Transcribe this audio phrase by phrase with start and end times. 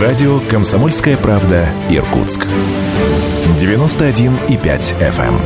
[0.00, 2.46] Радио «Комсомольская правда» Иркутск.
[3.56, 5.40] 91,5 FM.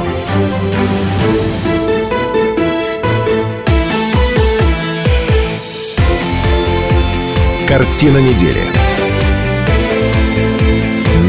[7.69, 8.65] Картина недели.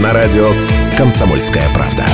[0.02, 0.48] На радио
[0.98, 2.06] «Комсомольская правда».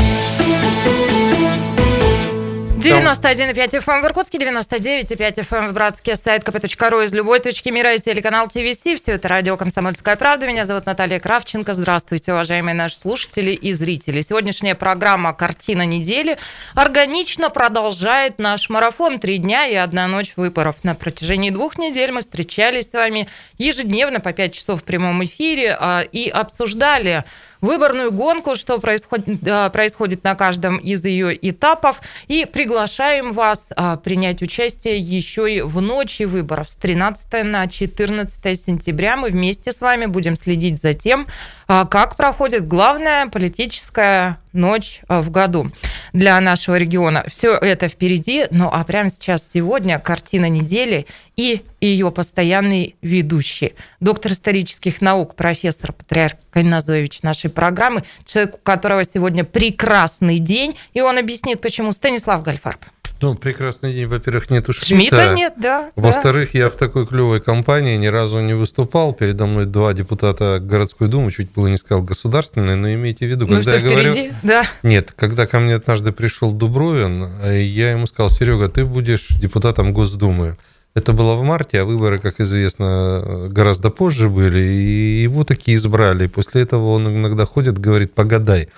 [2.87, 7.67] 91,5 FM эм в Иркутске, 99,5 FM эм в Братске, сайт kp.ru из любой точки
[7.67, 8.77] мира и телеканал ТВС.
[8.79, 10.47] Все это радио «Комсомольская правда».
[10.47, 11.73] Меня зовут Наталья Кравченко.
[11.73, 14.21] Здравствуйте, уважаемые наши слушатели и зрители.
[14.21, 16.37] Сегодняшняя программа «Картина недели»
[16.75, 19.19] органично продолжает наш марафон.
[19.19, 20.77] Три дня и одна ночь выборов.
[20.83, 25.75] На протяжении двух недель мы встречались с вами ежедневно по 5 часов в прямом эфире
[25.77, 27.25] а, и обсуждали
[27.61, 32.01] выборную гонку, что происходит, происходит на каждом из ее этапов.
[32.27, 38.59] И приглашаем вас а, принять участие еще и в ночи выборов с 13 на 14
[38.59, 39.17] сентября.
[39.17, 41.27] Мы вместе с вами будем следить за тем,
[41.67, 45.71] а, как проходит главная политическая ночь а, в году
[46.13, 47.23] для нашего региона.
[47.27, 51.07] Все это впереди, ну а прямо сейчас, сегодня, картина недели
[51.37, 59.03] и ее постоянный ведущий, доктор исторических наук, профессор Патриарх Кайназович нашей программы, человек, у которого
[59.03, 62.83] сегодня прекрасный день, и он объяснит, почему Станислав Гальфарб.
[63.19, 64.05] Ну, прекрасный день.
[64.05, 65.15] Во-первых, нету Шмидта.
[65.15, 65.91] Шмидта нет, да.
[65.95, 66.59] Во-вторых, да.
[66.59, 69.11] я в такой клевой компании ни разу не выступал.
[69.13, 73.47] Передо мной два депутата городской думы, чуть было не сказал государственной, но имейте в виду,
[73.47, 74.33] ну, когда я впереди, говорю...
[74.43, 74.67] да.
[74.83, 80.55] Нет, когда ко мне однажды пришел Дубровин, я ему сказал, Серега, ты будешь депутатом Госдумы.
[80.97, 86.25] Это было в марте, а выборы, как известно, гораздо позже были, и его такие избрали.
[86.25, 88.69] После этого он иногда ходит, говорит, погадай.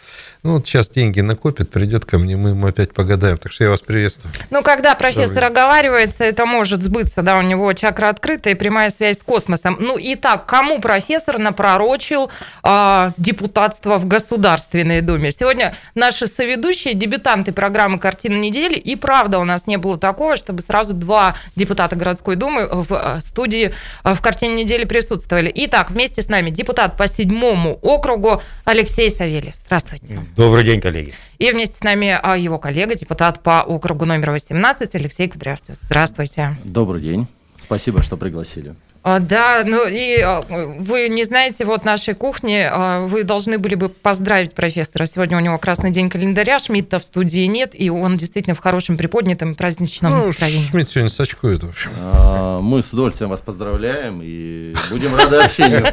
[0.42, 3.38] Ну, вот сейчас деньги накопит, придет ко мне, мы ему опять погадаем.
[3.38, 4.34] Так что я вас приветствую.
[4.50, 5.50] Ну, когда профессор Добрый.
[5.50, 9.76] оговаривается, это может сбыться, да, у него чакра открыта и прямая связь с космосом.
[9.82, 12.32] Ну, и так, кому профессор напророчил
[12.64, 15.34] э, депутатство в Государственной Думе?
[15.34, 20.62] Сегодня наши соведущие, дебютанты программы «Картина недели», и правда у нас не было такого, чтобы
[20.62, 25.52] сразу два депутата городской думы в а, студии а, в «Картине недели» присутствовали.
[25.54, 29.56] Итак, вместе с нами депутат по седьмому округу Алексей Савельев.
[29.66, 30.29] Здравствуйте.
[30.36, 31.14] Добрый день, коллеги.
[31.38, 35.78] И вместе с нами а, его коллега, депутат по округу номер 18 Алексей Кудрявцев.
[35.82, 36.58] Здравствуйте.
[36.64, 37.28] Добрый день.
[37.58, 38.76] Спасибо, что пригласили.
[39.02, 43.76] А, да, ну и а, вы не знаете вот нашей кухни, а, вы должны были
[43.76, 45.06] бы поздравить профессора.
[45.06, 48.98] Сегодня у него красный день календаря, Шмидта в студии нет, и он действительно в хорошем
[48.98, 50.68] приподнятом праздничном ну, настроении.
[50.70, 51.92] Шмидт сегодня сачкует, в общем.
[52.62, 55.86] Мы с удовольствием вас поздравляем и будем рады общению.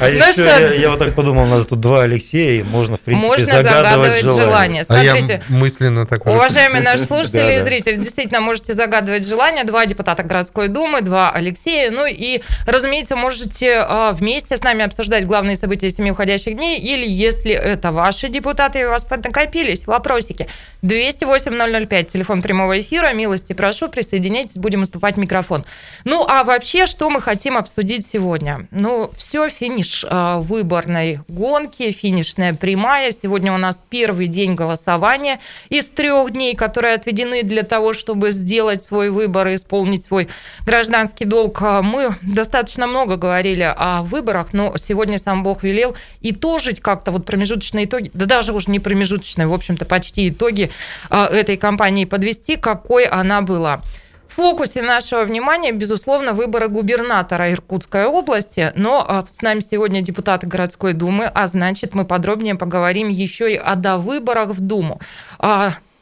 [0.00, 3.00] А ну еще я вот так подумал, у нас тут два Алексея, и можно, в
[3.00, 4.84] принципе, загадывать желание.
[4.84, 9.64] Смотрите, мысленно так Уважаемые наши слушатели и зрители, действительно можете загадывать желание.
[9.64, 11.90] Два депутата городской думы, два Алексея Алексея.
[11.90, 17.06] Ну и, разумеется, можете а, вместе с нами обсуждать главные события семи уходящих дней, или
[17.06, 20.46] если это ваши депутаты и у вас накопились вопросики.
[20.82, 25.64] 208-005, телефон прямого эфира, милости прошу, присоединяйтесь, будем уступать микрофон.
[26.04, 28.68] Ну, а вообще, что мы хотим обсудить сегодня?
[28.70, 33.10] Ну, все, финиш а, выборной гонки, финишная прямая.
[33.10, 38.84] Сегодня у нас первый день голосования из трех дней, которые отведены для того, чтобы сделать
[38.84, 40.28] свой выбор и исполнить свой
[40.64, 46.32] гражданский долг а, мы достаточно много говорили о выборах, но сегодня сам Бог велел и
[46.32, 50.67] тоже как-то вот промежуточные итоги, да даже уже не промежуточные, в общем-то, почти итоги
[51.10, 53.82] а, этой кампании подвести, какой она была.
[54.28, 60.46] В фокусе нашего внимания, безусловно, выборы губернатора Иркутской области, но а, с нами сегодня депутаты
[60.46, 65.00] городской думы, а значит, мы подробнее поговорим еще и о довыборах в Думу.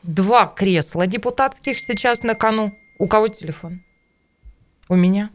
[0.02, 2.72] Два кресла депутатских сейчас на кону.
[2.98, 3.82] У кого телефон?
[4.88, 5.30] У меня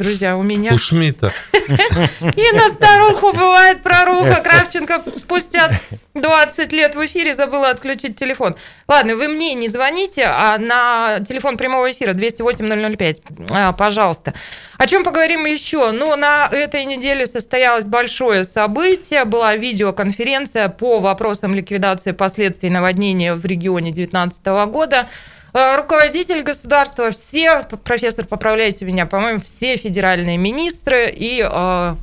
[0.00, 0.72] друзья, у меня...
[0.72, 1.32] У Шмидта.
[1.52, 4.40] И на старуху бывает проруха.
[4.44, 5.70] Кравченко спустя
[6.14, 8.56] 20 лет в эфире забыла отключить телефон.
[8.88, 13.22] Ладно, вы мне не звоните, а на телефон прямого эфира 208-005,
[13.52, 14.34] а, пожалуйста.
[14.78, 15.92] О чем поговорим еще?
[15.92, 19.24] Ну, на этой неделе состоялось большое событие.
[19.26, 25.08] Была видеоконференция по вопросам ликвидации последствий наводнения в регионе 2019 года.
[25.52, 31.94] Э, руководитель государства, все, профессор, поправляйте меня, по-моему, все федеральные министры и э,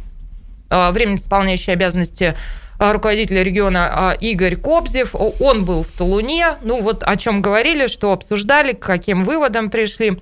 [0.69, 2.35] э, временно исполняющие обязанности
[2.79, 7.87] э, руководителя региона э, Игорь Кобзев, он был в Тулуне, ну вот о чем говорили,
[7.87, 10.21] что обсуждали, к каким выводам пришли.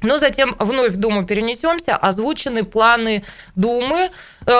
[0.00, 1.96] Но затем вновь в Думу перенесемся.
[1.96, 3.24] Озвучены планы
[3.56, 4.10] Думы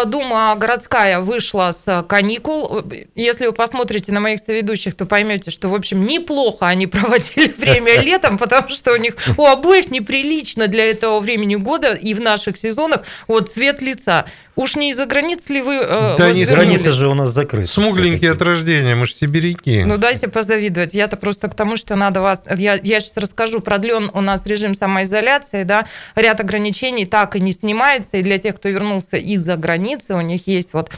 [0.06, 2.82] Дума городская вышла с каникул.
[3.14, 8.00] Если вы посмотрите на моих соведущих, то поймете, что, в общем, неплохо они проводили время
[8.00, 12.58] летом, потому что у них у обоих неприлично для этого времени года и в наших
[12.58, 14.26] сезонах вот цвет лица.
[14.58, 17.68] Уж не из-за границ ли вы э, Да не границы же у нас закрыты.
[17.68, 19.84] Смугленькие от рождения, мы же сибиряки.
[19.84, 20.94] Ну дайте позавидовать.
[20.94, 22.42] Я-то просто к тому, что надо вас...
[22.56, 25.86] Я, я сейчас расскажу, продлен у нас режим самоизоляции, да,
[26.16, 29.77] ряд ограничений так и не снимается, и для тех, кто вернулся из-за границы,
[30.14, 30.92] у них есть вот э,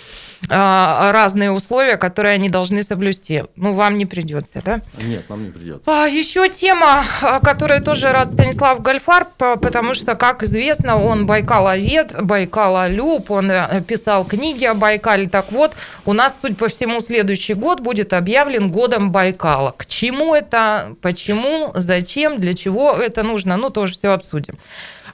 [0.48, 3.44] разные условия, которые они должны соблюсти.
[3.56, 4.80] Ну, вам не придется, да?
[5.02, 5.90] Нет, нам не придется.
[5.90, 7.04] А, еще тема,
[7.42, 14.24] которую тоже рад Станислав Гольфар, потому что, как известно, он Байкаловед, Байкалолюб, он э, писал
[14.24, 15.28] книги о Байкале.
[15.28, 15.74] Так вот,
[16.04, 19.72] у нас, судя по всему, следующий год будет объявлен годом Байкала.
[19.76, 24.58] К чему это, почему, зачем, для чего это нужно, ну, тоже все обсудим.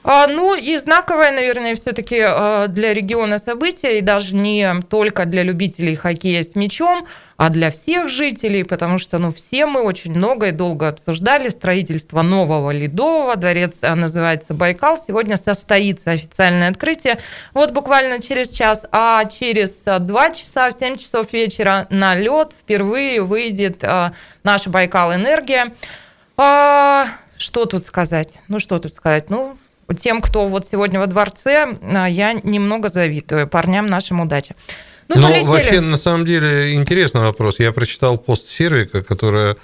[0.09, 5.43] А, ну и знаковое, наверное, все-таки а, для региона событие, и даже не только для
[5.43, 7.05] любителей хоккея с мячом,
[7.35, 12.21] а для всех жителей, потому что ну, все мы очень много и долго обсуждали строительство
[12.21, 13.35] нового Ледового.
[13.35, 14.97] Дворец а, называется Байкал.
[14.97, 17.19] Сегодня состоится официальное открытие.
[17.53, 23.21] Вот буквально через час, а через два часа, в 7 часов вечера на лед впервые
[23.21, 23.83] выйдет
[24.43, 25.73] наша Байкал Энергия.
[26.37, 28.39] Что тут сказать?
[28.47, 29.29] Ну, что тут сказать?
[29.29, 29.57] Ну,
[29.95, 34.55] тем, кто вот сегодня во дворце, а, я немного завидую парням нашим удачи.
[35.07, 37.59] Ну, ну вообще, на самом деле, интересный вопрос.
[37.59, 39.55] Я прочитал пост Сервика, которая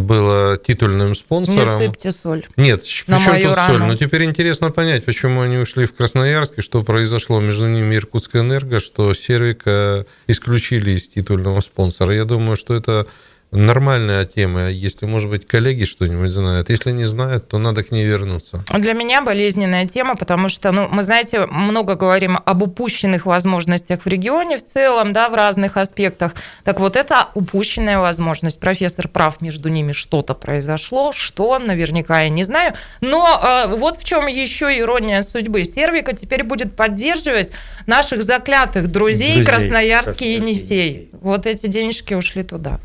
[0.00, 1.80] была титульным спонсором.
[1.80, 2.46] Не сыпьте соль.
[2.56, 3.78] Нет, на причем тут рану.
[3.78, 3.88] соль?
[3.88, 8.42] Но теперь интересно понять, почему они ушли в Красноярск, и что произошло между ними Иркутская
[8.42, 12.14] энерго, что Сервика исключили из титульного спонсора.
[12.14, 13.06] Я думаю, что это
[13.50, 14.68] нормальная тема.
[14.68, 16.70] Если, может быть, коллеги что-нибудь знают.
[16.70, 18.64] Если не знают, то надо к ней вернуться.
[18.72, 24.06] Для меня болезненная тема, потому что, ну, мы, знаете, много говорим об упущенных возможностях в
[24.06, 26.34] регионе в целом, да, в разных аспектах.
[26.64, 28.58] Так вот, это упущенная возможность.
[28.58, 32.74] Профессор прав, между ними что-то произошло, что, наверняка, я не знаю.
[33.00, 35.64] Но э, вот в чем еще ирония судьбы.
[35.64, 37.52] Сервика теперь будет поддерживать
[37.86, 41.10] наших заклятых друзей, друзей Красноярский и Енисей.
[41.20, 42.80] Вот эти денежки ушли туда.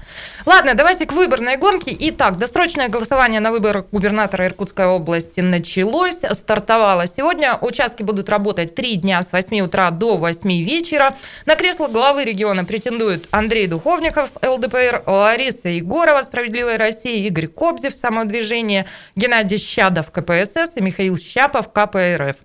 [0.45, 1.95] Ладно, давайте к выборной гонке.
[1.97, 7.57] Итак, досрочное голосование на выборах губернатора Иркутской области началось, стартовало сегодня.
[7.61, 11.15] Участки будут работать три дня с 8 утра до 8 вечера.
[11.45, 18.85] На кресло главы региона претендуют Андрей Духовников, ЛДПР, Лариса Егорова, Справедливая Россия, Игорь Кобзев, Самодвижение,
[19.15, 22.35] Геннадий Щадов, КПСС и Михаил Щапов, КПРФ.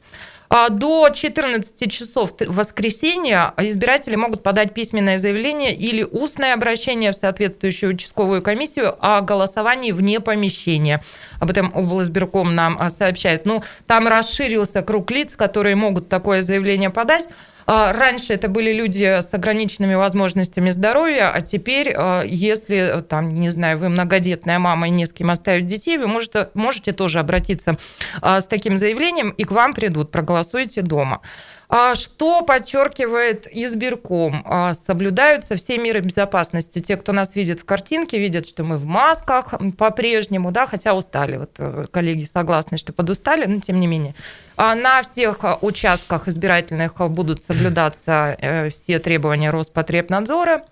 [0.57, 7.95] А до 14 часов воскресенья избиратели могут подать письменное заявление или устное обращение в соответствующую
[7.95, 11.03] участковую комиссию о голосовании вне помещения.
[11.41, 13.47] Об этом облсбирком нам а, сообщает.
[13.47, 17.27] Ну, там расширился круг лиц, которые могут такое заявление подать.
[17.67, 23.51] А, раньше это были люди с ограниченными возможностями здоровья, а теперь, а, если, там, не
[23.51, 27.79] знаю, вы многодетная мама и не с кем оставить детей, вы можете, можете тоже обратиться
[28.21, 31.21] а, с таким заявлением, и к вам придут, проголосуйте дома.
[31.69, 34.43] А что подчеркивает избирком?
[34.47, 36.79] А, соблюдаются все меры безопасности.
[36.79, 41.37] Те, кто нас видит в картинке, видят, что мы в масках по-прежнему, да, хотя устали.
[41.37, 44.15] Вот э, коллеги согласны, что подустали, но тем не менее.
[44.57, 50.65] А на всех участках избирательных будут соблюдаться э, все требования Роспотребнадзора.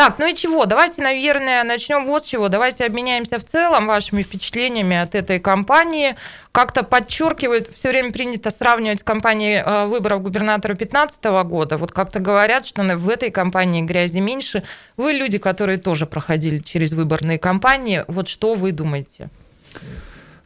[0.00, 0.64] Так, ну и чего?
[0.64, 2.48] Давайте, наверное, начнем вот с чего.
[2.48, 6.16] Давайте обменяемся в целом вашими впечатлениями от этой кампании.
[6.52, 11.76] Как-то подчеркивают, все время принято сравнивать с кампанией э, выборов губернатора 2015 года.
[11.76, 14.62] Вот как-то говорят, что в этой кампании грязи меньше.
[14.96, 18.02] Вы люди, которые тоже проходили через выборные кампании.
[18.08, 19.28] Вот что вы думаете?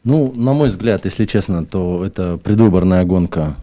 [0.03, 3.55] Ну, на мой взгляд, если честно, то это предвыборная гонка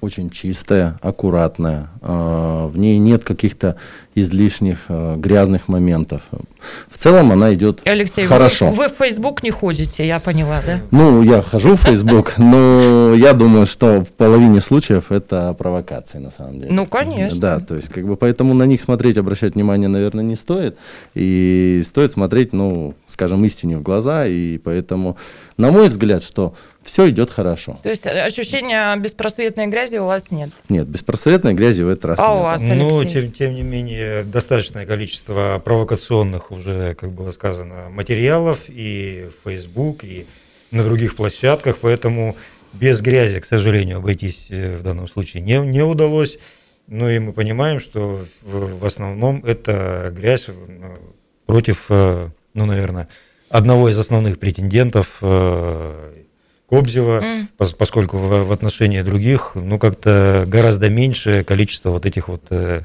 [0.00, 1.88] очень чистая, аккуратная.
[2.02, 3.76] А, в ней нет каких-то
[4.14, 6.22] излишних а, грязных моментов.
[6.88, 8.70] В целом она идет Алексей, хорошо.
[8.70, 10.80] Вы, вы в Facebook не ходите, я поняла, да?
[10.90, 16.30] Ну, я хожу в Facebook, но я думаю, что в половине случаев это провокации на
[16.30, 16.72] самом деле.
[16.72, 17.38] Ну, конечно.
[17.40, 20.76] Да, то есть как бы поэтому на них смотреть, обращать внимание, наверное, не стоит.
[21.14, 24.26] И стоит смотреть, ну, скажем, истине в глаза.
[24.26, 25.16] И поэтому,
[25.56, 26.54] на мой взгляд, что
[26.88, 27.78] все идет хорошо.
[27.82, 30.50] То есть э, ощущения беспросветной грязи у вас нет?
[30.70, 32.38] Нет, беспросветной грязи в этот раз а нет.
[32.38, 38.60] у вас, Ну, тем, тем не менее, достаточное количество провокационных уже, как было сказано, материалов
[38.68, 40.26] и в Facebook, и
[40.70, 42.36] на других площадках, поэтому
[42.72, 46.38] без грязи, к сожалению, обойтись э, в данном случае не, не удалось.
[46.86, 50.96] Ну и мы понимаем, что в, в основном это грязь э,
[51.44, 53.08] против, ну, наверное,
[53.50, 55.22] одного из основных претендентов
[56.68, 57.74] Кобзева, mm.
[57.78, 62.82] поскольку в, в отношении других, ну, как-то гораздо меньшее количество вот этих вот э,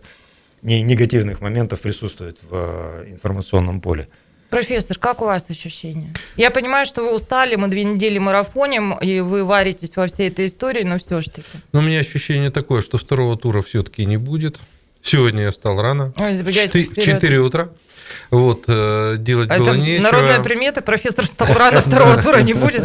[0.62, 4.08] негативных моментов присутствует в э, информационном поле.
[4.50, 6.14] Профессор, как у вас ощущения?
[6.38, 10.46] Я понимаю, что вы устали, мы две недели марафоним, и вы варитесь во всей этой
[10.46, 11.48] истории, но все же таки.
[11.72, 14.60] Ну, у меня ощущение такое, что второго тура все-таки не будет.
[15.02, 17.70] Сегодня я встал рано, Ой, в 4 утра.
[18.32, 20.04] Вот, э, делать а было это нечего.
[20.04, 22.84] Народная примета, профессор встал рано, второго тура не будет.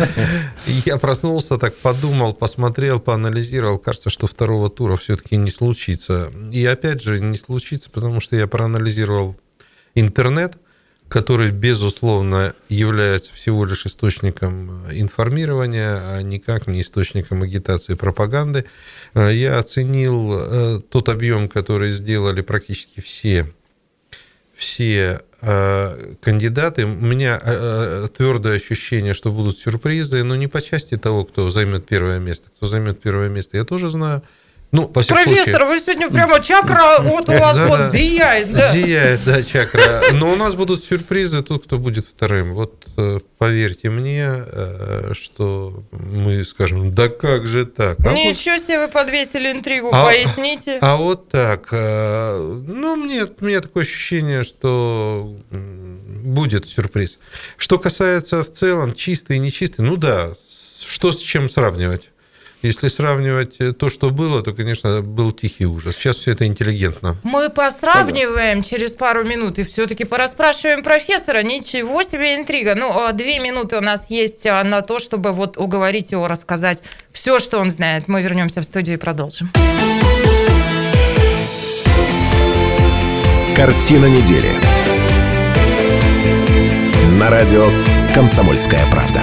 [0.67, 3.79] Я проснулся, так подумал, посмотрел, поанализировал.
[3.79, 6.31] Кажется, что второго тура все-таки не случится.
[6.53, 9.37] И опять же, не случится, потому что я проанализировал
[9.95, 10.59] интернет,
[11.09, 18.67] который, безусловно, является всего лишь источником информирования, а никак не источником агитации и пропаганды.
[19.15, 23.47] Э, я оценил э, тот объем, который сделали практически все
[24.59, 26.85] все э, кандидаты.
[26.85, 31.51] У меня э, э, твердое ощущение, что будут сюрпризы, но не по части того, кто
[31.51, 32.49] займет первое место.
[32.57, 34.23] Кто займет первое место, я тоже знаю.
[34.71, 35.65] Ну, по Профессор, случае...
[35.65, 38.53] вы сегодня прямо чакра вот у вас да, вот да, зияет.
[38.53, 38.73] Да.
[38.73, 40.03] Зияет, да, чакра.
[40.13, 42.53] Но у нас будут сюрпризы, тот, кто будет вторым.
[42.53, 47.99] Вот э, поверьте мне, э, что мы скажем, да как же так?
[48.07, 48.65] А Ничего вот...
[48.65, 50.79] себе вы подвесили интригу, а, поясните.
[50.83, 51.69] А вот так.
[51.71, 57.19] Э, ну, мне, меня такое ощущение, что будет сюрприз.
[57.57, 60.35] Что касается в целом чистой и нечистой, ну да,
[60.87, 62.11] что с чем сравнивать?
[62.63, 65.95] Если сравнивать э, то, что было, то, конечно, был тихий ужас.
[65.95, 67.17] Сейчас все это интеллигентно.
[67.23, 71.43] Мы посравниваем через пару минут и все-таки пораспрашиваем профессора.
[71.43, 72.75] Ничего себе интрига.
[72.75, 76.83] Ну, а две минуты у нас есть а, на то, чтобы вот уговорить его рассказать
[77.13, 78.09] все, что он знает.
[78.09, 79.53] Мы вернемся в студию и продолжим.
[83.55, 84.51] Картина недели.
[87.21, 87.69] На радио
[88.15, 89.23] «Комсомольская правда».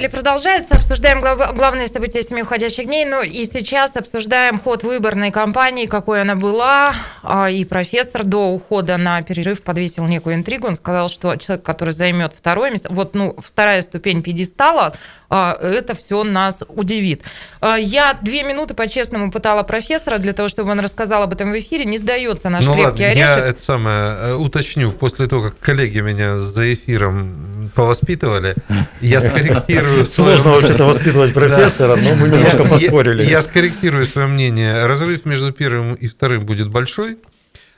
[0.00, 0.76] Недели продолжается.
[0.76, 1.54] Обсуждаем глав...
[1.54, 3.04] главные события семи уходящих дней.
[3.04, 6.94] Ну и сейчас обсуждаем ход выборной кампании, какой она была.
[7.22, 10.66] А, и профессор до ухода на перерыв подвесил некую интригу.
[10.66, 14.94] Он сказал, что человек, который займет второе место, вот ну, вторая ступень пьедестала,
[15.28, 17.22] а, это все нас удивит.
[17.60, 21.58] А, я две минуты по-честному пытала профессора для того, чтобы он рассказал об этом в
[21.58, 21.84] эфире.
[21.84, 23.18] Не сдается наш ну, крепкий ладно, орешек.
[23.18, 24.92] Я это самое э, уточню.
[24.92, 28.54] После того, как коллеги меня за эфиром повоспитывали,
[29.00, 30.06] я скорректирую...
[30.06, 33.24] Сложно вообще-то воспитывать профессора, но мы немножко поспорили.
[33.28, 34.86] Я скорректирую свое мнение.
[34.86, 37.18] Разрыв между первым и вторым будет большой.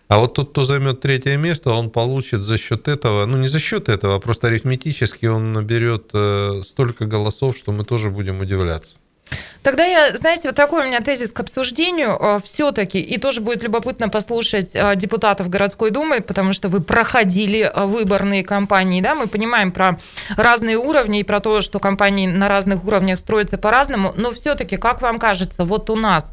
[0.08, 3.58] А вот тот, кто займет третье место, он получит за счет этого, ну не за
[3.58, 8.96] счет этого, а просто арифметически он наберет э, столько голосов, что мы тоже будем удивляться.
[9.62, 12.16] Тогда я, знаете, вот такой у меня тезис к обсуждению.
[12.20, 17.70] Э, все-таки, и тоже будет любопытно послушать э, депутатов городской думы, потому что вы проходили
[17.74, 19.98] выборные кампании, да, мы понимаем про
[20.36, 25.02] разные уровни и про то, что компании на разных уровнях строятся по-разному, но все-таки, как
[25.02, 26.32] вам кажется, вот у нас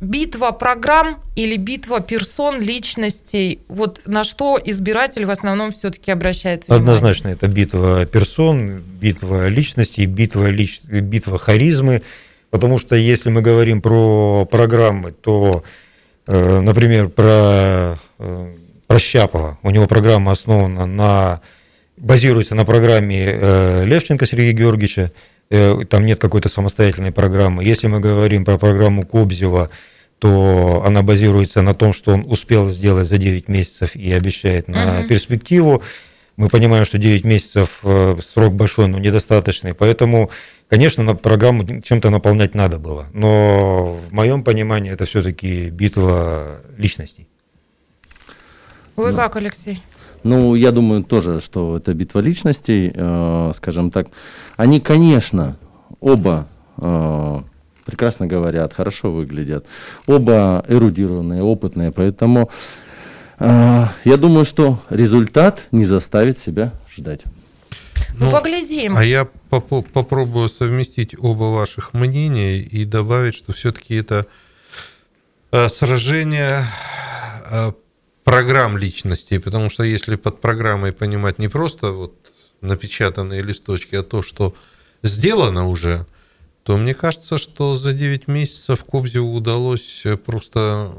[0.00, 6.82] битва программ или битва персон, личностей, вот на что избиратель в основном все-таки обращает внимание?
[6.82, 10.80] Однозначно, это битва персон, битва личностей, битва, лич...
[10.82, 12.02] битва харизмы,
[12.50, 15.64] потому что если мы говорим про программы, то,
[16.26, 18.54] э, например, про, э,
[18.86, 21.40] про Щапова, у него программа основана на,
[21.96, 25.12] базируется на программе э, Левченко Сергея Георгиевича,
[25.48, 27.64] там нет какой-то самостоятельной программы.
[27.64, 29.70] Если мы говорим про программу Кобзева,
[30.18, 35.00] то она базируется на том, что он успел сделать за 9 месяцев и обещает на
[35.00, 35.08] угу.
[35.08, 35.82] перспективу.
[36.36, 39.74] Мы понимаем, что 9 месяцев э, срок большой, но недостаточный.
[39.74, 40.30] Поэтому,
[40.68, 43.06] конечно, на программу чем-то наполнять надо было.
[43.12, 47.28] Но в моем понимании это все-таки битва личностей.
[48.96, 49.82] Вы как, Алексей?
[50.28, 54.08] Ну, я думаю тоже, что это битва личностей, э, скажем так.
[54.58, 55.56] Они, конечно,
[56.00, 57.40] оба э,
[57.86, 59.64] прекрасно говорят, хорошо выглядят,
[60.06, 62.50] оба эрудированные, опытные, поэтому
[63.38, 67.22] э, я думаю, что результат не заставит себя ждать.
[68.18, 68.98] Ну, ну поглядим.
[68.98, 74.26] А я поп попробую совместить оба ваших мнения и добавить, что все-таки это
[75.52, 76.64] э, сражение
[77.50, 77.72] э,
[78.28, 82.14] программ личностей, потому что если под программой понимать не просто вот
[82.60, 84.54] напечатанные листочки, а то, что
[85.02, 86.06] сделано уже,
[86.62, 90.92] то мне кажется, что за 9 месяцев Кобзеву удалось просто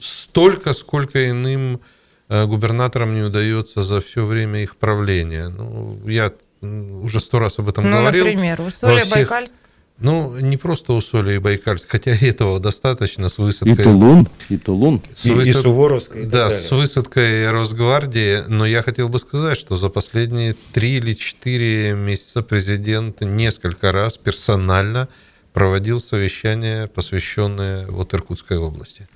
[0.00, 1.80] столько, сколько иным
[2.28, 5.48] э, губернаторам не удается за все время их правления.
[5.48, 8.24] Ну, я уже сто раз об этом ну, говорил.
[8.24, 9.14] например, Усолье, всех...
[9.14, 9.54] Байкальск.
[10.00, 13.72] Ну, не просто Усолье и Байкальск, хотя и этого достаточно с высадкой...
[13.72, 15.02] И Тулун, и Тулун.
[15.14, 16.22] С И, и высад- Суворовская.
[16.22, 16.60] и так Да, далее.
[16.60, 22.42] с высадкой Росгвардии, но я хотел бы сказать, что за последние три или четыре месяца
[22.42, 25.08] президент несколько раз персонально
[25.52, 29.06] проводил совещания, посвященные вот Иркутской области.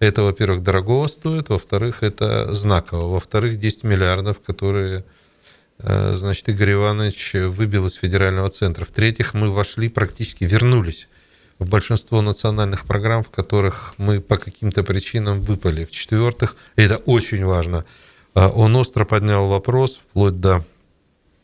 [0.00, 5.04] Это, во-первых, дорого стоит, во-вторых, это знаково, во-вторых, 10 миллиардов, которые,
[5.78, 8.84] значит, Игорь Иванович выбил из федерального центра.
[8.84, 11.08] В-третьих, мы вошли, практически вернулись
[11.58, 15.84] в большинство национальных программ, в которых мы по каким-то причинам выпали.
[15.84, 17.84] В-четвертых, и это очень важно,
[18.34, 20.64] а, он остро поднял вопрос, вплоть до,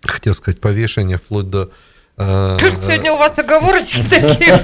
[0.02, 1.70] хотел сказать, повешения, вплоть до...
[2.16, 4.60] э, Сегодня у вас оговорочки такие.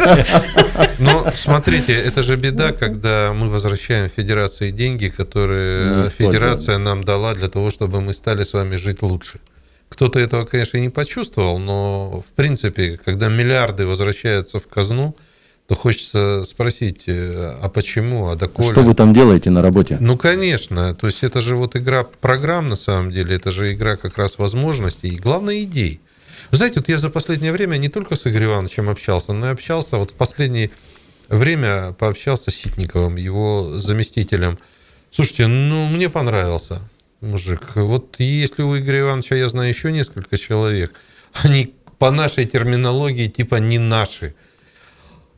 [0.98, 6.08] но смотрите, это же беда, когда мы возвращаем Федерации деньги, которые.
[6.08, 9.38] Федерация нам дала для того, чтобы мы стали с вами жить лучше.
[9.94, 15.14] Кто-то этого, конечно, не почувствовал, но в принципе, когда миллиарды возвращаются в казну,
[15.68, 18.72] то хочется спросить, э, а почему, а доколе?
[18.72, 19.96] Что вы там делаете на работе?
[20.00, 20.96] Ну, конечно.
[20.96, 23.36] То есть это же вот игра программ, на самом деле.
[23.36, 26.00] Это же игра как раз возможностей и, главное, идей.
[26.50, 29.52] Вы знаете, вот я за последнее время не только с Игорем Ивановичем общался, но и
[29.52, 30.72] общался вот в последнее
[31.28, 34.58] время пообщался с Ситниковым, его заместителем.
[35.12, 36.82] Слушайте, ну, мне понравился
[37.24, 37.76] мужик.
[37.76, 40.92] Вот если у Игоря Ивановича, я знаю еще несколько человек,
[41.32, 44.34] они по нашей терминологии типа не наши.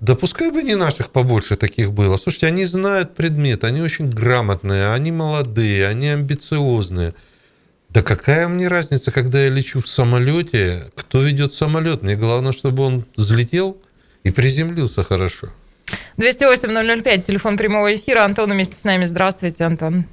[0.00, 2.16] Да пускай бы не наших побольше таких было.
[2.18, 7.14] Слушайте, они знают предмет, они очень грамотные, они молодые, они амбициозные.
[7.88, 12.02] Да какая мне разница, когда я лечу в самолете, кто ведет самолет?
[12.02, 13.80] Мне главное, чтобы он взлетел
[14.22, 15.48] и приземлился хорошо.
[16.18, 18.24] 208-005, телефон прямого эфира.
[18.24, 19.04] Антон вместе с нами.
[19.04, 20.06] Здравствуйте, Антон.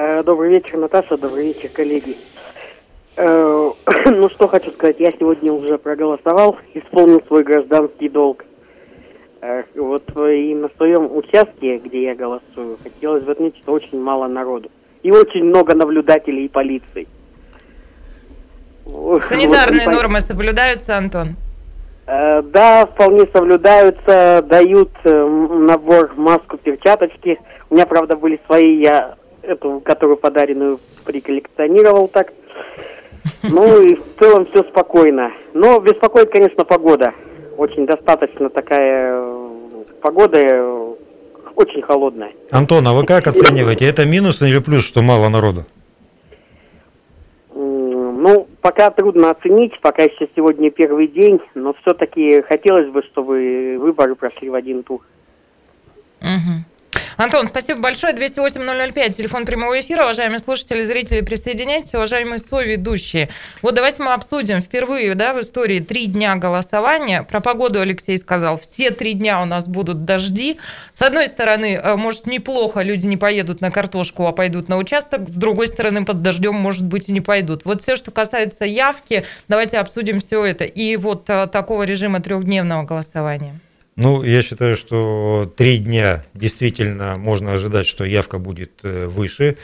[0.00, 2.16] Э, Добрый вечер, Наташа, добрый вечер, коллеги.
[3.16, 3.70] Э,
[4.06, 8.44] Ну, что хочу сказать, я сегодня уже проголосовал, исполнил свой гражданский долг.
[9.40, 14.28] Э, Вот и на своем участке, где я голосую, хотелось бы отметить, что очень мало
[14.28, 14.70] народу.
[15.02, 17.08] И очень много наблюдателей и полиции.
[18.86, 21.34] Санитарные вот, и нормы соблюдаются, Антон?
[22.06, 27.38] Да, вполне соблюдаются, дают набор, маску, перчаточки.
[27.68, 29.16] У меня, правда, были свои, я
[29.48, 32.32] эту, которую подаренную, приколлекционировал так.
[33.42, 35.32] Ну и в целом все спокойно.
[35.54, 37.12] Но беспокоит, конечно, погода.
[37.56, 40.94] Очень достаточно такая э, погода, э,
[41.56, 42.32] очень холодная.
[42.50, 43.86] Антон, а вы как оцениваете?
[43.86, 45.64] Это минус или плюс, что мало народу?
[47.54, 54.14] Ну, пока трудно оценить, пока еще сегодня первый день, но все-таки хотелось бы, чтобы выборы
[54.14, 55.00] прошли в один тур.
[56.20, 56.64] Мгм.
[57.18, 58.14] Антон, спасибо большое.
[58.14, 60.04] 208-005, телефон прямого эфира.
[60.04, 61.92] Уважаемые слушатели, зрители, присоединяйтесь.
[61.94, 63.28] Уважаемые соведущие.
[63.60, 67.24] Вот давайте мы обсудим впервые да, в истории три дня голосования.
[67.24, 70.60] Про погоду Алексей сказал, все три дня у нас будут дожди.
[70.92, 75.28] С одной стороны, э, может, неплохо, люди не поедут на картошку, а пойдут на участок.
[75.28, 77.64] С другой стороны, под дождем, может быть, и не пойдут.
[77.64, 80.62] Вот все, что касается явки, давайте обсудим все это.
[80.62, 83.58] И вот э, такого режима трехдневного голосования.
[84.00, 89.58] Ну, я считаю, что три дня действительно можно ожидать, что явка будет э, выше,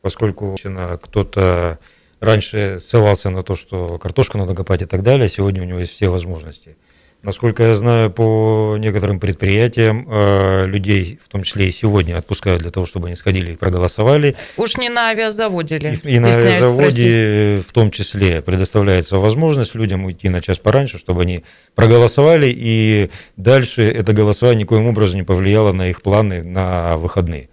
[0.00, 0.56] поскольку
[1.02, 1.78] кто-то
[2.18, 5.92] раньше ссылался на то, что картошку надо копать и так далее, сегодня у него есть
[5.92, 6.78] все возможности.
[7.24, 12.70] Насколько я знаю, по некоторым предприятиям э, людей, в том числе и сегодня, отпускают для
[12.70, 14.36] того, чтобы они сходили и проголосовали.
[14.58, 15.98] Уж не на авиазаводе ли?
[16.04, 17.66] И, и на Стесняюсь спросить.
[17.66, 23.82] в том числе предоставляется возможность людям уйти на час пораньше, чтобы они проголосовали, и дальше
[23.82, 27.48] это голосование никоим образом не повлияло на их планы на выходные.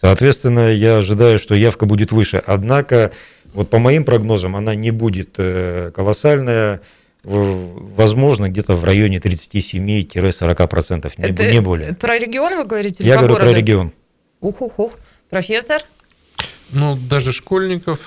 [0.00, 2.40] Соответственно, я ожидаю, что явка будет выше.
[2.46, 3.10] Однако,
[3.52, 6.82] вот по моим прогнозам, она не будет э, колоссальная,
[7.24, 11.94] возможно, где-то в районе 37-40%, не, Это- не более.
[11.94, 12.96] про регион вы говорите?
[13.02, 13.58] или Я говорю про городу?
[13.58, 13.92] регион.
[14.40, 14.92] Ух-ух-ух.
[15.30, 15.82] Профессор?
[16.70, 17.98] Ну, даже школьников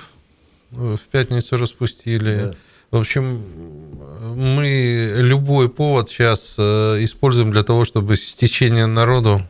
[0.72, 2.34] э, в пятницу распустили.
[2.36, 2.54] Да.
[2.90, 3.42] В общем,
[4.36, 9.40] мы любой повод сейчас э, используем для того, чтобы стечения народу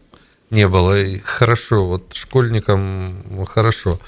[0.51, 1.01] не было.
[1.01, 3.99] И хорошо, вот школьникам хорошо.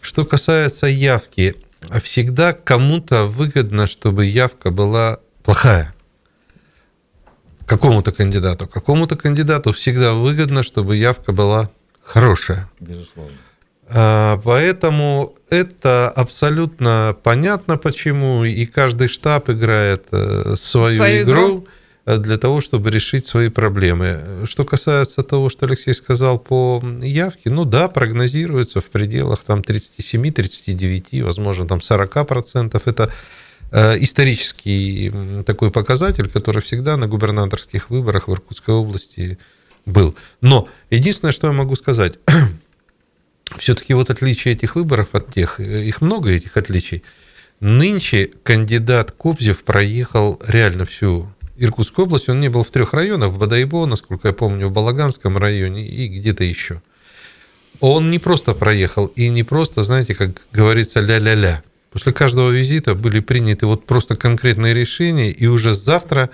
[0.00, 1.56] Что касается явки,
[2.02, 5.94] всегда кому-то выгодно, чтобы явка была плохая.
[7.66, 8.66] Какому-то кандидату.
[8.66, 11.70] Какому-то кандидату всегда выгодно, чтобы явка была
[12.02, 12.68] хорошая.
[12.80, 13.36] Безусловно.
[13.88, 18.44] А, Поэтому это абсолютно понятно, почему.
[18.44, 21.68] И каждый штаб играет э, свою, Свою игру, игру.
[22.06, 24.20] Э, для того, чтобы решить свои проблемы.
[24.44, 31.22] Что касается того, что Алексей сказал по явке, ну да, прогнозируется в пределах там 37-39,
[31.22, 32.82] возможно, там 40%.
[32.84, 33.12] Это
[33.70, 35.12] э, исторический
[35.44, 39.38] такой показатель, который всегда на губернаторских выборах в Иркутской области
[39.86, 40.14] был.
[40.40, 42.18] Но единственное, что я могу сказать,
[43.58, 47.02] все-таки вот отличие этих выборов от тех, э, их много этих отличий.
[47.60, 51.30] Нынче кандидат Кобзев проехал реально всю
[51.60, 52.28] Иркутскую область.
[52.28, 56.08] Он не был в трех районах, в Бадайбо, насколько я помню, в Балаганском районе и
[56.08, 56.82] где-то еще.
[57.80, 61.62] Он не просто проехал и не просто, знаете, как говорится, ля-ля-ля.
[61.90, 66.30] После каждого визита были приняты вот просто конкретные решения, и уже завтра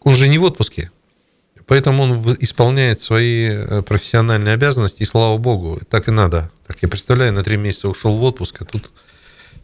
[0.00, 0.90] он же не в отпуске,
[1.68, 6.50] Поэтому он исполняет свои э, профессиональные обязанности, и слава богу, так и надо.
[6.66, 8.90] Так я представляю, на три месяца ушел в отпуск, а тут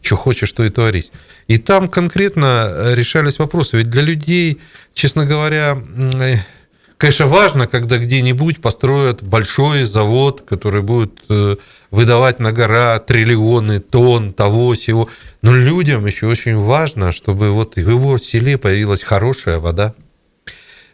[0.05, 1.11] что хочешь, что и творить.
[1.47, 3.77] И там конкретно э, решались вопросы.
[3.77, 4.59] Ведь для людей,
[4.93, 6.37] честно говоря, э,
[6.97, 11.21] конечно, важно, когда где-нибудь построят большой завод, который будет
[11.91, 15.09] выдавать на гора триллионы тонн того всего.
[15.41, 19.93] Но людям еще очень важно, чтобы вот в его селе появилась хорошая вода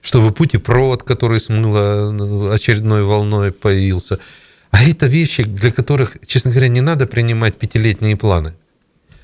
[0.02, 4.20] чтобы путепровод, который смыло очередной волной, появился.
[4.72, 8.54] А это вещи, для которых, честно говоря, не надо принимать пятилетние планы.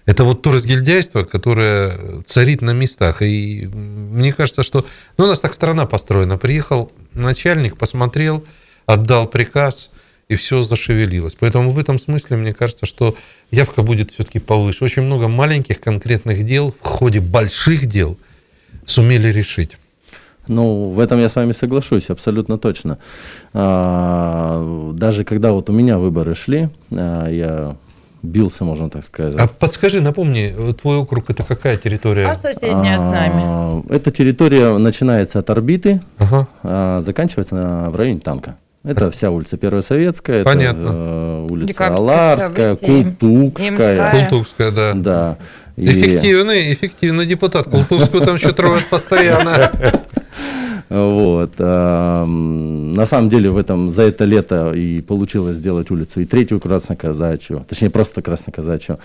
[0.08, 1.92] Это вот то разгильдяйство, которое
[2.26, 3.22] царит на местах.
[3.22, 4.86] И мне кажется, что
[5.18, 6.38] ну, у нас так страна построена.
[6.38, 8.42] Приехал начальник, посмотрел,
[8.86, 9.92] отдал приказ,
[10.30, 11.36] и все зашевелилось.
[11.38, 13.16] Поэтому в этом смысле, мне кажется, что
[13.52, 14.86] явка будет все-таки повыше.
[14.86, 18.18] Очень много маленьких конкретных дел в ходе больших дел
[18.86, 19.78] сумели решить.
[20.48, 22.98] Ну, в этом я с вами соглашусь, абсолютно точно.
[23.54, 27.76] А, даже когда вот у меня выборы шли, а, я
[28.28, 29.40] бился, можно так сказать.
[29.40, 32.28] А подскажи, напомни, твой округ это какая территория?
[32.28, 33.42] А соседняя с нами?
[33.44, 36.48] А, эта территория начинается от орбиты, ага.
[36.64, 38.58] а, заканчивается на, в районе танка.
[38.84, 40.88] Это вся улица Первая Советская, Понятно.
[40.88, 44.12] это э, улица Аларская, Култукская.
[44.12, 44.94] Култукская, да.
[44.94, 45.38] Да.
[45.76, 45.86] И...
[45.86, 47.68] Эффективный, эффективный депутат.
[47.68, 49.72] Култукскую там что трогают постоянно.
[50.90, 51.52] Вот.
[51.60, 56.62] А, на самом деле в этом, за это лето и получилось сделать улицу и третью
[56.62, 59.00] Красноказачью, точнее просто Красноказачью,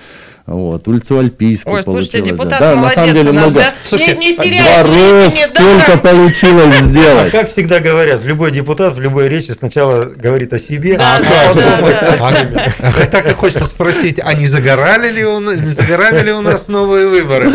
[0.47, 3.75] вот, улицу Альпийскую Ой, слушайте, депутат да, молодец на самом деле много да?
[3.83, 7.33] Слушайте, не, не дворов сколько получилось сделать.
[7.33, 11.21] Как всегда говорят, любой депутат в любой речи сначала говорит о себе, а
[11.53, 16.43] потом Так и хочется спросить, а не загорали ли у нас, не загорали ли у
[16.43, 17.51] нас новые выборы?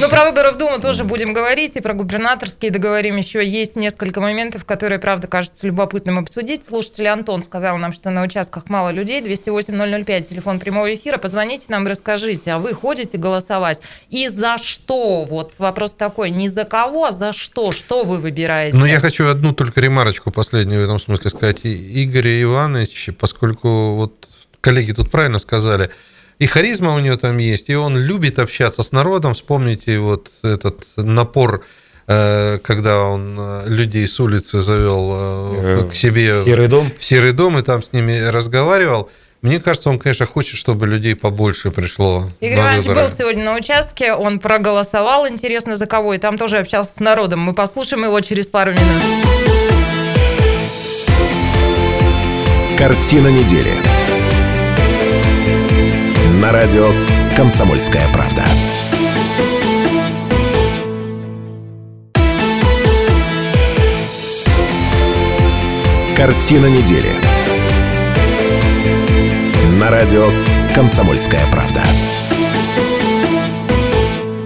[0.00, 3.46] Ну, про выборы в Думу тоже будем говорить, и про губернаторские договоры поговорим еще.
[3.46, 6.64] Есть несколько моментов, которые, правда, кажется любопытным обсудить.
[6.66, 9.22] Слушатель Антон сказал нам, что на участках мало людей.
[9.22, 11.16] 208-005, телефон прямого эфира.
[11.16, 13.80] Позвоните нам, расскажите, а вы ходите голосовать?
[14.08, 15.22] И за что?
[15.22, 17.70] Вот вопрос такой, не за кого, а за что?
[17.70, 18.76] Что вы выбираете?
[18.76, 21.58] Ну, я хочу одну только ремарочку последнюю в этом смысле сказать.
[21.62, 24.28] Игорь Иванович, поскольку вот
[24.60, 25.90] коллеги тут правильно сказали,
[26.40, 29.34] и харизма у него там есть, и он любит общаться с народом.
[29.34, 31.64] Вспомните вот этот напор
[32.62, 37.32] когда он э, людей с улицы завел э, к себе в серый дом, в серый
[37.32, 39.08] дом и там с ними разговаривал.
[39.42, 42.28] Мне кажется, он, конечно, хочет, чтобы людей побольше пришло.
[42.40, 46.92] Игорь Иванович был сегодня на участке, он проголосовал, интересно, за кого, и там тоже общался
[46.94, 47.40] с народом.
[47.40, 49.02] Мы послушаем его через пару минут.
[52.76, 53.72] Картина недели.
[56.40, 56.90] На радио
[57.36, 58.44] «Комсомольская правда».
[66.20, 67.08] Картина недели.
[69.80, 70.28] На радио
[70.74, 71.80] «Комсомольская правда».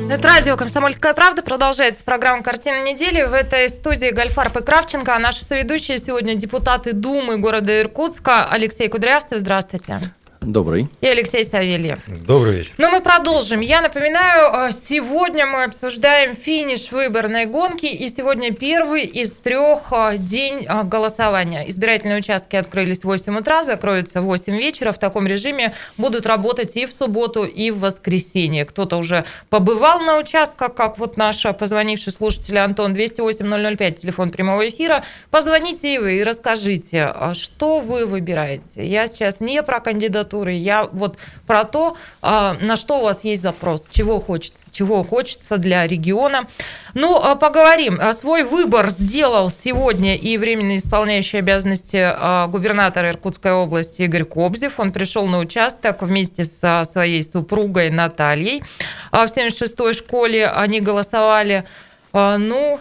[0.08, 1.42] Это радио «Комсомольская правда».
[1.42, 3.24] Продолжается программа «Картина недели».
[3.24, 5.16] В этой студии Гольфарб и Кравченко.
[5.16, 9.40] А наши соведущие сегодня депутаты Думы города Иркутска Алексей Кудрявцев.
[9.40, 9.98] Здравствуйте.
[10.46, 10.88] Добрый.
[11.00, 11.98] И Алексей Савельев.
[12.26, 12.72] Добрый вечер.
[12.76, 13.60] Ну, мы продолжим.
[13.60, 20.18] Я напоминаю, э, сегодня мы обсуждаем финиш выборной гонки, и сегодня первый из трех э,
[20.18, 21.68] день э, голосования.
[21.68, 24.92] Избирательные участки открылись в 8 утра, закроются в 8 вечера.
[24.92, 28.66] В таком режиме будут работать и в субботу, и в воскресенье.
[28.66, 35.04] Кто-то уже побывал на участках, как вот наш позвонивший слушатель Антон 208-005, телефон прямого эфира.
[35.30, 38.86] Позвоните и вы и расскажите, что вы выбираете.
[38.86, 40.52] Я сейчас не про кандидатуру кандидатуры.
[40.52, 41.16] Я вот
[41.46, 46.48] про то, а, на что у вас есть запрос, чего хочется, чего хочется для региона.
[46.94, 47.98] Ну, а, поговорим.
[48.00, 54.80] А, свой выбор сделал сегодня и временно исполняющий обязанности губернатора Иркутской области Игорь Кобзев.
[54.80, 58.62] Он пришел на участок вместе со своей супругой Натальей.
[59.12, 61.64] В 76-й школе они голосовали.
[62.12, 62.80] Ну,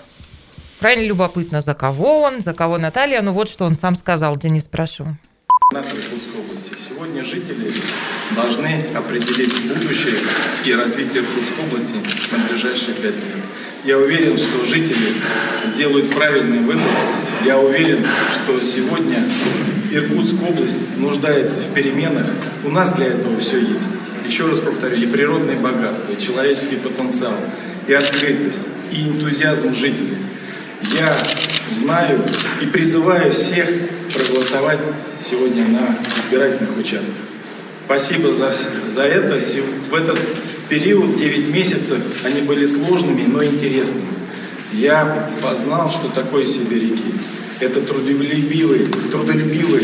[0.80, 3.22] крайне любопытно, за кого он, за кого Наталья.
[3.22, 5.18] Ну вот что он сам сказал, Денис, прошу.
[5.70, 6.83] Губернатор Иркутской области
[7.14, 7.72] сегодня жители
[8.36, 10.16] должны определить будущее
[10.66, 11.96] и развитие Иркутской области
[12.32, 13.36] на ближайшие пять лет.
[13.84, 15.14] Я уверен, что жители
[15.66, 16.90] сделают правильный выбор.
[17.46, 19.30] Я уверен, что сегодня
[19.92, 22.26] Иркутская область нуждается в переменах.
[22.64, 23.92] У нас для этого все есть.
[24.26, 27.36] Еще раз повторю, и природные богатства, и человеческий потенциал,
[27.88, 30.18] и открытость, и энтузиазм жителей.
[30.98, 31.16] Я
[31.80, 32.22] знаю
[32.62, 33.68] и призываю всех
[34.14, 34.80] проголосовать
[35.22, 37.14] сегодня на избирательных участках.
[37.86, 38.54] Спасибо за,
[38.88, 39.40] за это.
[39.90, 40.20] В этот
[40.70, 44.08] период, 9 месяцев, они были сложными, но интересными.
[44.74, 47.14] Я познал, что такое сибиряки.
[47.60, 49.84] Это трудолюбивые, трудолюбивые,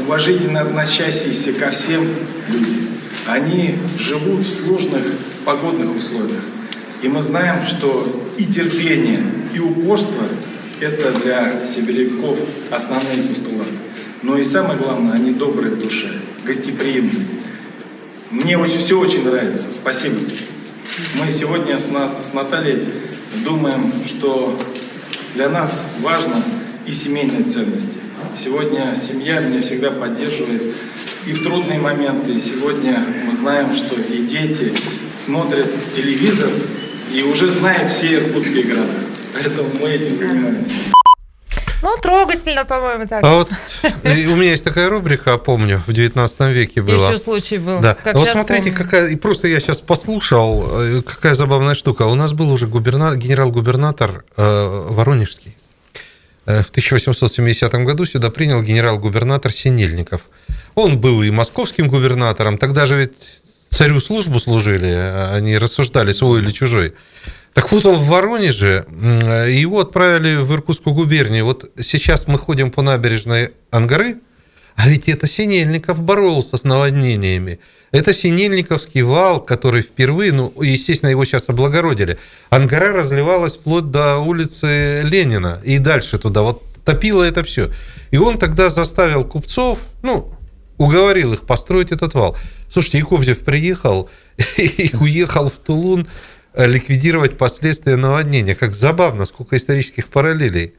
[0.00, 2.06] уважительно относящиеся ко всем
[2.48, 2.88] люди.
[3.26, 5.04] Они живут в сложных
[5.44, 6.42] погодных условиях.
[7.02, 10.24] И мы знаем, что и терпение, и упорство–
[10.80, 12.38] это для сибиряков
[12.70, 13.70] основные постулаты.
[14.22, 16.12] Но и самое главное, они добрые в душе,
[16.44, 17.26] гостеприимные.
[18.30, 19.68] Мне очень, все очень нравится.
[19.70, 20.18] Спасибо.
[21.14, 22.88] Мы сегодня с, с Натальей
[23.44, 24.58] думаем, что
[25.34, 26.42] для нас важно
[26.86, 27.98] и семейные ценности.
[28.36, 30.74] Сегодня семья меня всегда поддерживает
[31.26, 32.38] и в трудные моменты.
[32.40, 34.72] Сегодня мы знаем, что и дети
[35.16, 36.50] смотрят телевизор
[37.12, 38.92] и уже знают все иркутские города.
[39.34, 40.70] Поэтому мы этим занимаемся.
[41.82, 43.24] Ну, трогательно, по-моему, так.
[43.24, 43.50] А вот
[43.82, 47.08] у меня есть такая рубрика, помню, в 19 веке была.
[47.08, 47.80] Еще случай был.
[47.80, 47.94] Да.
[47.94, 48.76] Как вот смотрите, помню.
[48.76, 52.02] какая, и просто я сейчас послушал, э, какая забавная штука.
[52.02, 55.56] У нас был уже губерна, генерал-губернатор э, Воронежский.
[56.44, 60.22] Э, в 1870 году сюда принял генерал-губернатор Синельников.
[60.74, 63.39] Он был и московским губернатором, тогда же ведь
[63.70, 66.92] царю службу служили, а они рассуждали, свой или чужой.
[67.54, 68.84] Так вот он в Воронеже,
[69.48, 71.44] его отправили в Иркутскую губернию.
[71.44, 74.18] Вот сейчас мы ходим по набережной Ангары,
[74.76, 77.58] а ведь это Синельников боролся с наводнениями.
[77.90, 82.18] Это Синельниковский вал, который впервые, ну, естественно, его сейчас облагородили.
[82.50, 86.42] Ангара разливалась вплоть до улицы Ленина и дальше туда.
[86.42, 87.70] Вот топило это все.
[88.10, 90.32] И он тогда заставил купцов, ну,
[90.80, 92.36] уговорил их построить этот вал.
[92.70, 94.10] Слушайте, Яковлев приехал
[94.56, 96.08] и уехал в Тулун
[96.52, 98.56] Э, ликвидировать последствия наводнения.
[98.56, 100.74] Как забавно, сколько исторических параллелей.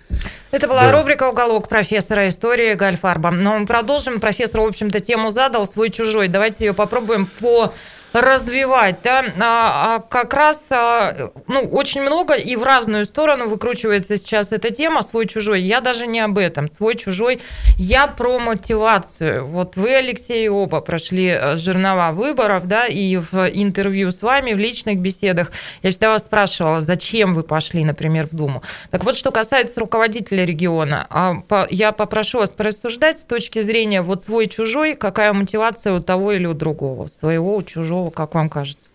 [0.51, 0.91] Это была да.
[0.91, 3.31] рубрика «Уголок» профессора истории Гальфарба.
[3.31, 4.19] Но мы продолжим.
[4.19, 6.27] Профессор, в общем-то, тему задал, свой-чужой.
[6.27, 7.73] Давайте ее попробуем по
[8.13, 14.17] развивать, да, а, а как раз, а, ну, очень много и в разную сторону выкручивается
[14.17, 15.61] сейчас эта тема свой-чужой.
[15.61, 17.41] Я даже не об этом, свой-чужой.
[17.77, 19.45] Я про мотивацию.
[19.45, 24.57] Вот вы, Алексей, оба прошли э, жернова выборов, да, и в интервью с вами, в
[24.57, 28.61] личных беседах я всегда вас спрашивала, зачем вы пошли, например, в Думу.
[28.89, 34.23] Так вот, что касается руководителя региона, а, я попрошу вас порассуждать с точки зрения вот
[34.23, 38.91] свой-чужой, какая мотивация у того или у другого, своего, у чужого Как вам кажется?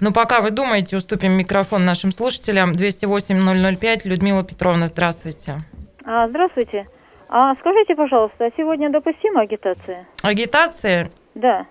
[0.00, 2.72] Ну, пока вы думаете, уступим микрофон нашим слушателям.
[2.72, 4.00] 208-005.
[4.04, 5.58] Людмила Петровна, здравствуйте.
[6.04, 6.86] А, здравствуйте.
[7.28, 10.06] А скажите, пожалуйста, сегодня допустима агитация?
[10.22, 11.10] Агитация?
[11.34, 11.66] Да.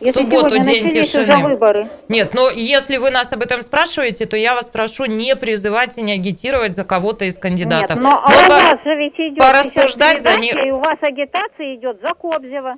[0.00, 1.88] Если субботу день тишины.
[2.08, 6.02] Нет, но если вы нас об этом спрашиваете, то я вас прошу не призывать и
[6.02, 7.96] не агитировать за кого-то из кандидатов.
[7.96, 10.54] Нет, но, но а у вас же ведь идет порассуждать за них.
[10.64, 12.76] И у вас агитация идет за Кобзева.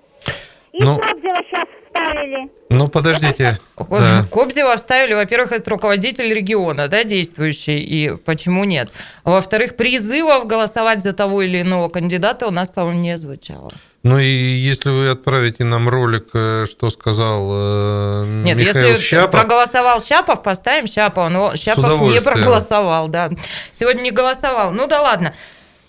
[0.73, 2.51] И ну, Кобзева сейчас вставили.
[2.71, 3.59] Ну, подождите.
[3.77, 4.27] Да.
[4.31, 8.91] Кобзева вставили, во-первых, это руководитель региона, да, действующий, и почему нет?
[9.25, 13.71] Во-вторых, призывов голосовать за того или иного кандидата у нас, по-моему, не звучало.
[14.03, 19.41] Ну и если вы отправите нам ролик, э, что сказал э, Нет, Михаил если Щапов...
[19.41, 23.31] проголосовал Щапов, поставим Щапова, но Щапов не проголосовал, да.
[23.73, 24.73] Сегодня не голосовал.
[24.73, 25.35] Ну да ладно.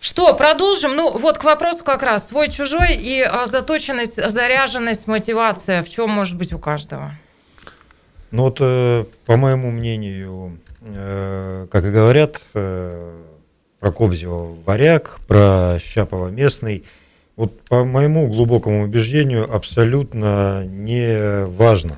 [0.04, 0.98] Что, продолжим?
[0.98, 2.28] Ну, вот к вопросу как раз.
[2.28, 5.82] Свой-чужой и а, заточенность, заряженность, мотивация.
[5.82, 7.14] В чем может быть у каждого?
[8.32, 13.22] Ну вот, э, по моему мнению, э, как и говорят, э,
[13.80, 16.84] про Кобзева варяг, про Щапова местный,
[17.38, 21.98] вот по моему глубокому убеждению абсолютно не важно.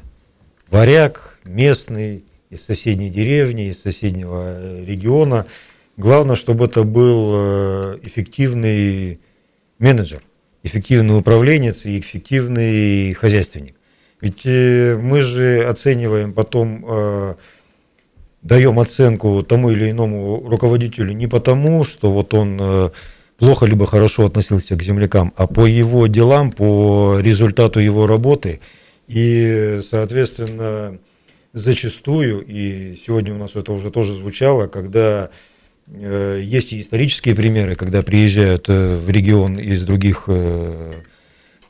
[0.70, 5.48] Варяг местный, из соседней деревни, из соседнего региона–
[5.98, 9.22] Главное, чтобы это был э, эффективный
[9.80, 10.22] менеджер,
[10.62, 13.76] эффективный управленец и эффективный хозяйственник.
[14.20, 17.36] Ведь э, мы же оцениваем потом, э,
[18.42, 22.92] даем оценку тому или иному руководителю не потому, что вот он
[23.38, 28.60] плохо либо хорошо относился к землякам, а по его делам, по результату его работы.
[29.08, 30.98] И, соответственно,
[31.54, 35.30] зачастую, и сегодня у нас это уже тоже звучало, когда
[35.88, 40.92] есть и исторические примеры, когда приезжают э, в регион из других э,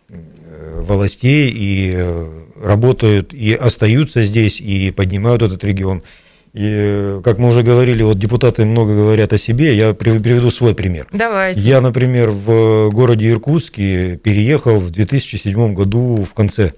[0.08, 6.02] властей и работают, и остаются здесь, и поднимают этот регион.
[6.54, 11.08] И, как мы уже говорили, вот депутаты много говорят о себе, я приведу свой пример.
[11.12, 11.60] Давайте.
[11.60, 16.72] Я, например, в городе Иркутске переехал в 2007 году в конце.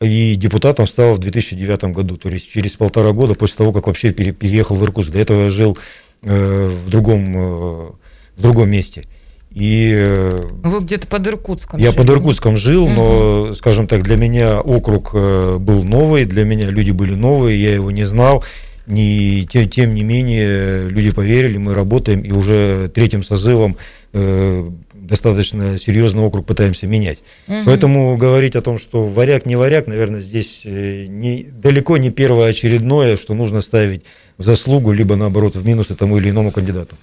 [0.00, 4.12] И депутатом стал в 2009 году, то есть через полтора года после того, как вообще
[4.12, 5.10] переехал в Иркутск.
[5.10, 7.90] До этого я жил Э, в другом, э,
[8.36, 9.04] в другом месте.
[9.50, 10.30] И э,
[10.62, 11.96] Вы где-то под Иркутском Я жили.
[11.96, 12.92] под Иркутском жил, угу.
[12.92, 17.90] но, скажем так, для меня округ был новый, для меня люди были новые, я его
[17.90, 18.44] не знал.
[18.88, 23.76] Не, тем, тем не менее, люди поверили, мы работаем, и уже третьим созывом
[24.14, 24.70] э,
[25.08, 27.18] достаточно серьезный округ пытаемся менять.
[27.48, 27.62] Угу.
[27.66, 33.16] Поэтому говорить о том, что варяг не варяг, наверное, здесь не, далеко не первое очередное,
[33.16, 34.04] что нужно ставить
[34.36, 36.96] в заслугу, либо наоборот в минусы тому или иному кандидату.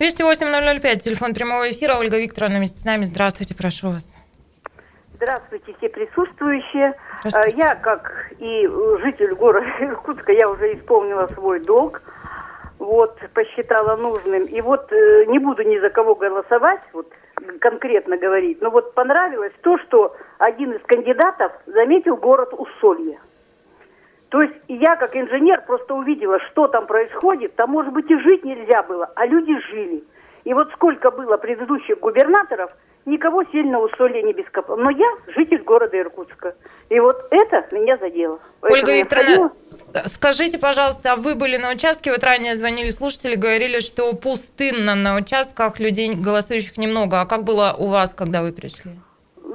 [0.00, 1.94] 208-005, телефон прямого эфира.
[1.94, 3.04] Ольга Викторовна вместе с нами.
[3.04, 4.06] Здравствуйте, прошу вас.
[5.14, 6.94] Здравствуйте, все присутствующие.
[7.24, 7.58] Здравствуйте.
[7.58, 8.68] Я, как и
[9.02, 12.02] житель города Иркутска, я уже исполнила свой долг.
[12.78, 14.42] Вот, посчитала нужным.
[14.42, 17.10] И вот э, не буду ни за кого голосовать, вот
[17.60, 23.18] конкретно говорить, но вот понравилось то, что один из кандидатов заметил город Усолье.
[24.28, 27.54] То есть я как инженер просто увидела, что там происходит.
[27.54, 30.04] Там, может быть, и жить нельзя было, а люди жили.
[30.44, 32.70] И вот сколько было предыдущих губернаторов,
[33.06, 34.76] никого сильно усолья не бескопал.
[34.76, 36.54] Но я житель города Иркутска.
[36.90, 38.38] И вот это меня задело.
[38.60, 39.52] Ольга Викторовна,
[40.06, 42.10] скажите, пожалуйста, а вы были на участке?
[42.10, 47.20] Вот ранее звонили слушатели, говорили, что пустынно на участках, людей голосующих немного.
[47.20, 48.92] А как было у вас, когда вы пришли?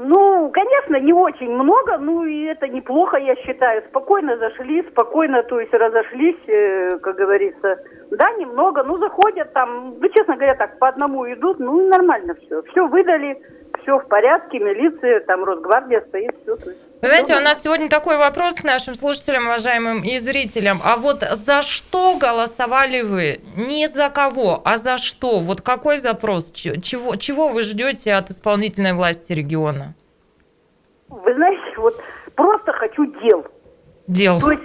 [0.04, 3.84] Ну, конечно, не очень много, ну и это неплохо, я считаю.
[3.90, 7.78] Спокойно зашли, спокойно, то есть разошлись, э, как говорится.
[8.10, 12.64] Да, немного, ну заходят там, ну, честно говоря, так по одному идут, ну нормально все.
[12.64, 13.40] Все выдали,
[13.84, 16.58] все в порядке, милиция, там Росгвардия стоит, все.
[17.02, 20.80] Вы знаете, у нас сегодня такой вопрос к нашим слушателям, уважаемым и зрителям.
[20.86, 23.40] А вот за что голосовали вы?
[23.58, 25.40] Не за кого, а за что?
[25.40, 26.52] Вот какой запрос?
[26.52, 29.96] Чего, чего вы ждете от исполнительной власти региона?
[31.10, 32.00] Вы знаете, вот
[32.36, 33.48] просто хочу дел.
[34.08, 34.40] Дел.
[34.40, 34.64] То есть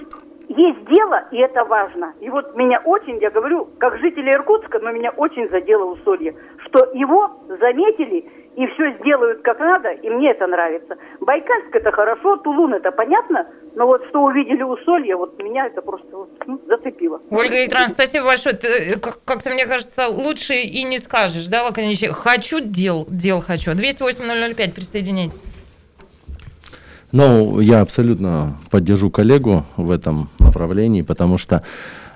[0.49, 2.13] есть дело, и это важно.
[2.21, 6.35] И вот меня очень, я говорю, как жители Иркутска, но меня очень задело Усолье,
[6.67, 10.97] что его заметили и все сделают как надо, и мне это нравится.
[11.21, 15.83] Байкальск это хорошо, Тулун это понятно, но вот что увидели у Солья, вот меня это
[15.83, 16.09] просто
[16.47, 17.21] ну, зацепило.
[17.31, 18.57] Ольга Викторовна, спасибо большое.
[18.57, 22.13] Ты, э, как-то, мне кажется, лучше и не скажешь, да, лаконичнее.
[22.13, 23.73] Хочу дел, дел хочу.
[23.73, 25.43] 208-005, присоединяйтесь.
[27.13, 31.63] Ну, я абсолютно поддержу коллегу в этом направлении, потому что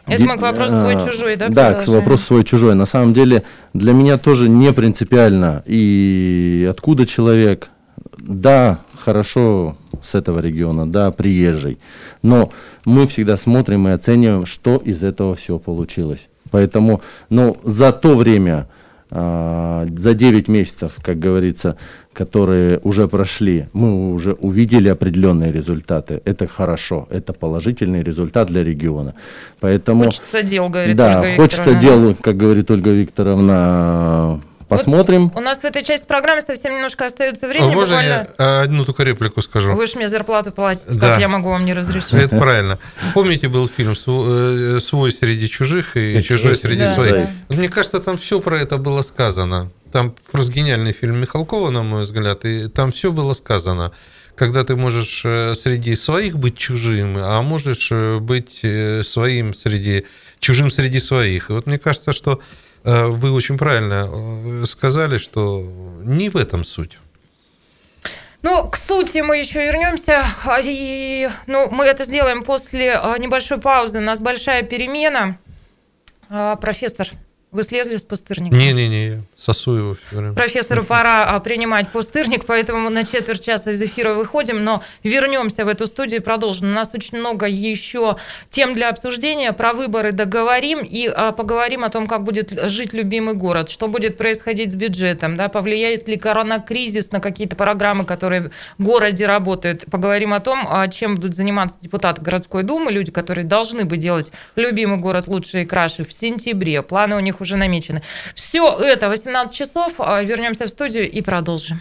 [0.07, 1.49] это мы к вопросу свой-чужой, да?
[1.49, 2.75] Да, к вопросу свой-чужой.
[2.75, 7.71] На самом деле для меня тоже не принципиально и откуда человек.
[8.19, 11.79] Да, хорошо с этого региона, да, приезжий.
[12.23, 12.51] Но
[12.85, 16.29] мы всегда смотрим и оцениваем, что из этого все получилось.
[16.51, 18.69] Поэтому, ну, за то время,
[19.11, 21.77] за 9 месяцев, как говорится,
[22.13, 26.21] которые уже прошли, мы уже увидели определенные результаты.
[26.25, 29.15] Это хорошо, это положительный результат для региона.
[29.61, 35.29] Поэтому, хочется дел, говорит да, Ольга хочется дел, как говорит Ольга Викторовна, Посмотрим.
[35.29, 37.73] Вот у нас в этой части программы совсем немножко остается времени.
[37.73, 38.29] А можно буквально...
[38.39, 39.73] я одну только реплику скажу?
[39.73, 41.11] Вы же мне зарплату платите, да.
[41.11, 42.13] как я могу вам не разрешить?
[42.13, 42.79] Это правильно.
[43.13, 47.29] Помните, был фильм э, «Свой среди чужих» и «Чужой среди своих»?
[47.49, 49.71] Мне кажется, там все про это было сказано.
[49.93, 53.91] Там просто гениальный фильм Михалкова, на мой взгляд, и там все было сказано.
[54.37, 58.65] Когда ты можешь э, среди своих быть чужим, а можешь э, быть
[59.05, 60.07] своим среди
[60.39, 61.51] чужим среди своих.
[61.51, 62.41] И вот мне кажется, что
[62.85, 65.63] вы очень правильно сказали, что
[66.03, 66.99] не в этом суть.
[68.43, 70.25] Ну, к сути мы еще вернемся.
[70.65, 73.99] И, ну, мы это сделаем после небольшой паузы.
[73.99, 75.39] У нас большая перемена.
[76.29, 77.11] Профессор
[77.53, 78.55] вы слезли с пустырника?
[78.55, 80.35] Не-не-не, сосу его все время.
[80.35, 85.69] Профессору пора а, принимать пустырник, поэтому на четверть часа из эфира выходим, но вернемся в
[85.69, 86.69] эту студию и продолжим.
[86.71, 88.19] У нас очень много еще
[88.51, 89.53] тем для обсуждения.
[89.53, 94.17] Про выборы договорим и а, поговорим о том, как будет жить любимый город, что будет
[94.17, 99.87] происходить с бюджетом, да, повлияет ли коронакризис на какие-то программы, которые в городе работают.
[99.91, 104.31] Поговорим о том, а, чем будут заниматься депутаты городской думы, люди, которые должны бы делать
[104.55, 106.83] любимый город лучше и краше в сентябре.
[106.83, 108.03] Планы у них уже намечены.
[108.35, 109.93] Все это 18 часов.
[109.99, 111.81] А, вернемся в студию и продолжим.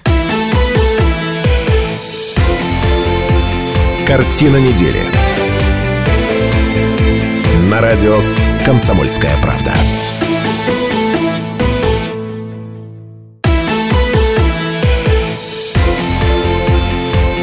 [4.08, 5.04] Картина недели.
[7.70, 8.20] На радио
[8.66, 9.72] «Комсомольская правда».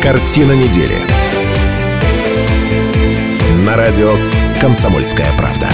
[0.02, 0.96] Картина недели.
[3.64, 4.14] На радио
[4.60, 5.68] «Комсомольская правда».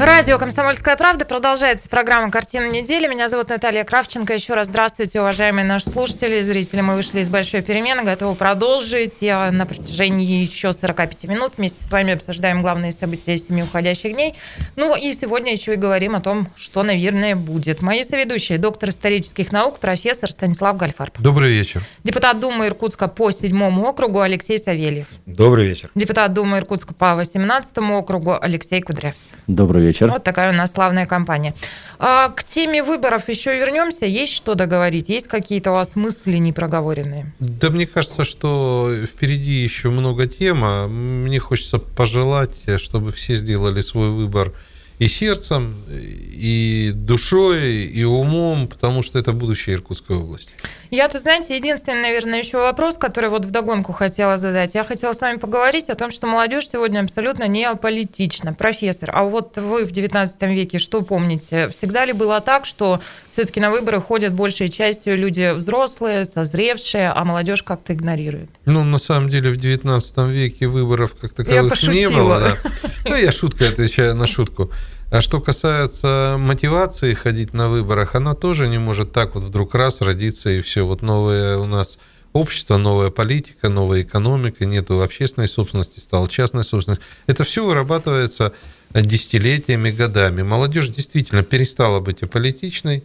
[0.00, 1.26] Радио «Комсомольская правда».
[1.26, 3.06] Продолжается программа «Картина недели».
[3.06, 4.32] Меня зовут Наталья Кравченко.
[4.32, 6.80] Еще раз здравствуйте, уважаемые наши слушатели и зрители.
[6.80, 9.16] Мы вышли из большой перемены, готовы продолжить.
[9.20, 14.36] Я на протяжении еще 45 минут вместе с вами обсуждаем главные события семи уходящих дней.
[14.74, 17.82] Ну и сегодня еще и говорим о том, что, наверное, будет.
[17.82, 21.20] Мои соведущие– доктор исторических наук, профессор Станислав Гальфарб.
[21.20, 21.82] Добрый вечер.
[22.04, 25.08] Депутат Думы Иркутска по седьмому округу Алексей Савельев.
[25.26, 25.90] Добрый вечер.
[25.94, 29.34] Депутат Думы Иркутска по 18 округу Алексей Кудрявцев.
[29.46, 29.89] Добрый вечер.
[30.10, 31.54] Вот такая у нас славная компания.
[31.98, 34.06] А, к теме выборов еще вернемся.
[34.06, 35.08] Есть что договорить?
[35.08, 37.32] Есть какие-то у вас мысли непроговоренные?
[37.38, 40.62] Да мне кажется, что впереди еще много тем.
[40.64, 44.52] А мне хочется пожелать, чтобы все сделали свой выбор
[44.98, 50.52] и сердцем, и душой, и умом, потому что это будущее Иркутской области.
[50.90, 54.74] Я тут, знаете, единственный, наверное, еще вопрос, который вот вдогонку хотела задать.
[54.74, 58.54] Я хотела с вами поговорить о том, что молодежь сегодня абсолютно не аполитична.
[58.54, 61.68] Профессор, а вот вы в 19 веке что помните?
[61.68, 67.24] Всегда ли было так, что все-таки на выборы ходят большей частью люди взрослые, созревшие, а
[67.24, 68.50] молодежь как-то игнорирует?
[68.64, 72.40] Ну, на самом деле, в 19 веке выборов как таковых не было.
[72.40, 72.70] Да.
[73.04, 74.72] Ну, я шуткой отвечаю на шутку.
[75.10, 80.00] А что касается мотивации ходить на выборах, она тоже не может так вот вдруг раз
[80.00, 80.86] родиться и все.
[80.86, 81.98] Вот новое у нас
[82.32, 87.02] общество, новая политика, новая экономика, нету общественной собственности, стала частная собственность.
[87.26, 88.52] Это все вырабатывается
[88.94, 90.42] десятилетиями, годами.
[90.42, 93.02] Молодежь действительно перестала быть аполитичной.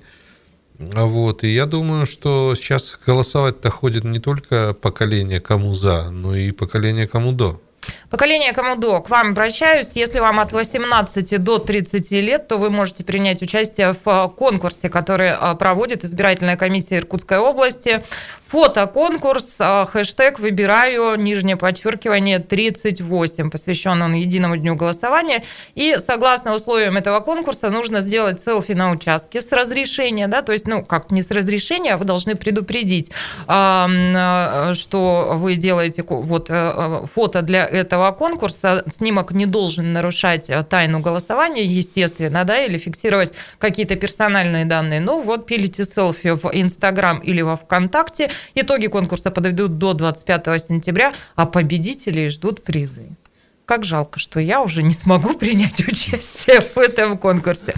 [0.78, 6.52] Вот, и я думаю, что сейчас голосовать-то ходит не только поколение кому за, но и
[6.52, 7.60] поколение кому до.
[8.16, 9.90] Поколение Комодо, к вам обращаюсь.
[9.94, 15.34] Если вам от 18 до 30 лет, то вы можете принять участие в конкурсе, который
[15.34, 18.06] а, проводит избирательная комиссия Иркутской области.
[18.56, 25.44] Фотоконкурс, а, хэштег «Выбираю», нижнее подчеркивание, 38, посвящен он единому дню голосования.
[25.74, 30.68] И согласно условиям этого конкурса нужно сделать селфи на участке с разрешения, да, то есть,
[30.68, 33.12] ну, как не с разрешения, а вы должны предупредить,
[33.46, 38.86] а, что вы делаете вот э, фото для этого конкурса.
[38.98, 45.02] Снимок не должен нарушать тайну голосования, естественно, да, или фиксировать какие-то персональные данные.
[45.02, 51.14] Ну, вот пилите селфи в Инстаграм или во Вконтакте, Итоги конкурса подойдут до 25 сентября,
[51.36, 53.10] а победителей ждут призы
[53.66, 57.74] как жалко, что я уже не смогу принять участие в этом конкурсе.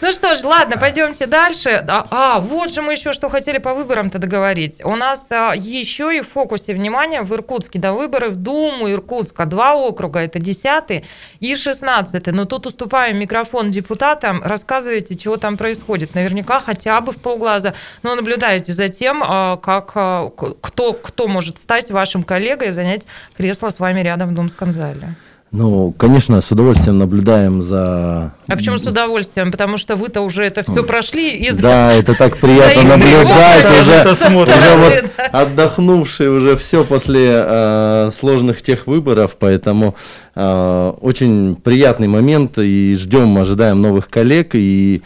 [0.00, 1.84] Ну что ж, ладно, пойдемте дальше.
[1.88, 4.84] А, а вот же мы еще что хотели по выборам-то договорить.
[4.84, 9.46] У нас а, еще и в фокусе внимания в Иркутске до выборы в Думу Иркутска.
[9.46, 11.04] Два округа, это 10
[11.40, 12.26] и 16.
[12.26, 14.42] Но тут уступаем микрофон депутатам.
[14.44, 16.14] Рассказывайте, чего там происходит.
[16.14, 17.74] Наверняка хотя бы в полглаза.
[18.02, 23.06] Но наблюдаете за тем, а, как, а, кто, кто может стать вашим коллегой и занять
[23.36, 25.15] кресло с вами рядом в Думском зале.
[25.52, 28.32] Ну, конечно, с удовольствием наблюдаем за...
[28.46, 29.52] А почему с удовольствием?
[29.52, 31.56] Потому что вы-то уже это все прошли из...
[31.58, 38.88] Да, это так приятно наблюдать, уже, уже вот отдохнувший уже все после э, сложных тех
[38.88, 39.94] выборов, поэтому
[40.34, 45.02] э, очень приятный момент, и ждем, ожидаем новых коллег, и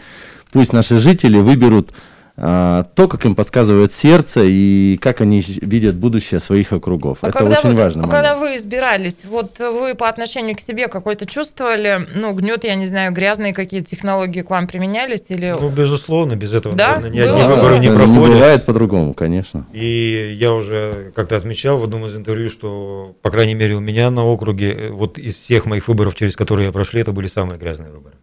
[0.51, 1.91] пусть наши жители выберут
[2.41, 7.19] то, как им подсказывает сердце и как они видят будущее своих округов.
[7.21, 8.05] А Это очень вы, важно.
[8.05, 12.73] А когда вы избирались, вот вы по отношению к себе какой-то чувствовали, ну, гнет, я
[12.73, 15.23] не знаю, грязные какие-то технологии к вам применялись?
[15.27, 15.55] Или...
[15.59, 16.95] Ну, безусловно, без этого, да?
[16.95, 18.29] наверное, ни одни выборы не проходят.
[18.29, 19.67] Не бывает по-другому, конечно.
[19.71, 24.09] И я уже как-то отмечал в одном из интервью, что, по крайней мере, у меня
[24.09, 27.59] на округе, э, вот из всех моих выборов, через которые я прошли, это были самые
[27.59, 28.15] грязные выборы.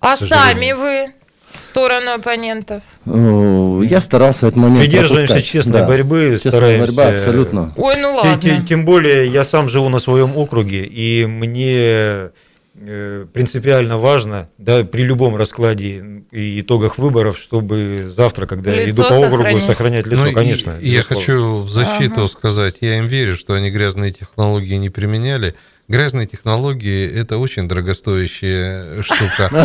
[0.00, 1.14] А сами вы?
[1.62, 2.82] Сторону оппонентов?
[3.04, 5.44] Я старался этот момент Придерживаемся пропускать.
[5.44, 5.86] честной да.
[5.86, 6.86] борьбы, Честная стараемся.
[6.86, 7.74] борьба, абсолютно.
[7.76, 8.38] Ой, ну ладно.
[8.40, 12.30] Тем, тем более, я сам живу на своем округе, и мне
[12.74, 18.90] э, принципиально важно, да, при любом раскладе и итогах выборов, чтобы завтра, когда лицо я
[18.90, 20.78] иду по округу, сохранить, сохранять лицо, ну, конечно.
[20.80, 22.28] И, я хочу в защиту ага.
[22.28, 25.54] сказать, я им верю, что они грязные технологии не применяли,
[25.88, 29.50] Грязные технологии– это очень дорогостоящая штука.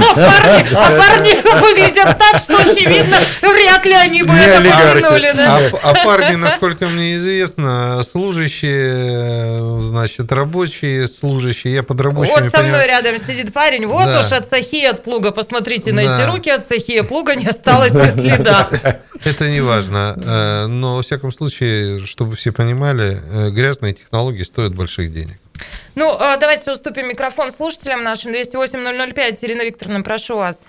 [0.78, 5.34] А парни выглядят так, что, очевидно, вряд ли они бы это потянули.
[5.84, 12.88] А парни, насколько мне известно, служащие, значит, рабочие, служащие, я под рабочими Вот со мной
[12.88, 17.02] рядом сидит парень, вот уж от сахи, от плуга, посмотрите на эти руки, от сахи,
[17.02, 18.68] плуга не осталось и следа.
[19.24, 24.76] Это не важно, э, но, во всяком случае, чтобы все понимали, э, грязные технологии стоят
[24.76, 25.38] больших денег.
[25.96, 28.32] Ну, а, давайте уступим микрофон слушателям нашим.
[28.32, 29.38] 208-005.
[29.42, 30.60] Ирина Викторовна, прошу вас.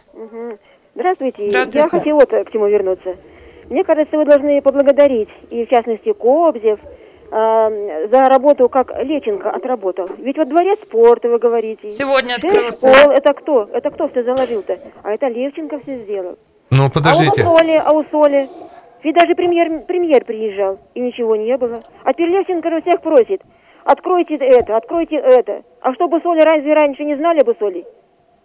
[0.95, 1.49] Здравствуйте.
[1.49, 1.79] Здравствуйте.
[1.79, 3.17] Я хотела вот к чему вернуться.
[3.71, 6.81] Мне кажется, вы должны поблагодарить, и в частности Кобзев,
[7.31, 10.09] э, за работу, как Леченко отработал.
[10.19, 11.91] Ведь вот дворец спорта, вы говорите.
[11.91, 12.77] Сегодня открылся.
[12.79, 13.69] Школ, это кто?
[13.73, 14.81] Это кто все заложил-то?
[15.03, 16.39] А это Левченко все сделал.
[16.71, 17.43] Ну, подождите.
[17.43, 18.49] А у Соли, а у Соли?
[19.03, 21.83] Ведь даже премьер, премьер приезжал, и ничего не было.
[22.05, 23.43] А теперь Левченко же всех просит.
[23.91, 25.63] Откройте это, откройте это.
[25.81, 27.87] А чтобы Соли разве раньше не знали бы Соли?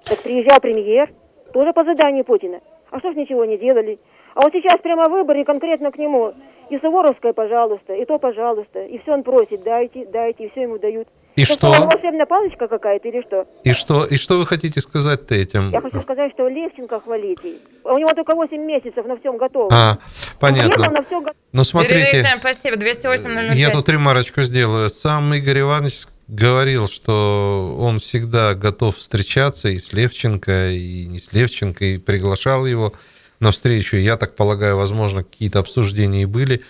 [0.05, 1.09] Так приезжал премьер,
[1.51, 2.61] тоже по заданию Путина.
[2.91, 3.99] А что ж ничего не делали?
[4.35, 6.31] А вот сейчас прямо выборы конкретно к нему.
[6.69, 8.85] И Суворовская, пожалуйста, и то, пожалуйста.
[8.85, 11.09] И все он просит, дайте, дайте, и все ему дают.
[11.35, 11.67] И это что?
[11.67, 13.47] волшебная палочка какая-то или что?
[13.63, 14.05] И что?
[14.05, 15.71] И что вы хотите сказать-то этим?
[15.71, 17.55] Я хочу сказать, что Левченко хвалите.
[17.83, 19.69] У него только 8 месяцев, на всем готово.
[19.71, 19.97] А,
[20.39, 20.91] понятно.
[20.91, 21.35] на все готово.
[21.51, 22.25] Ну, смотрите.
[22.39, 24.89] спасибо, 208 Я тут ремарочку сделаю.
[24.89, 31.33] Сам Игорь Иванович говорил, что он всегда готов встречаться и с Левченко, и не с
[31.33, 32.93] Левченко, и приглашал его
[33.43, 33.97] навстречу.
[33.97, 36.61] Я так полагаю, возможно, какие-то обсуждения и были.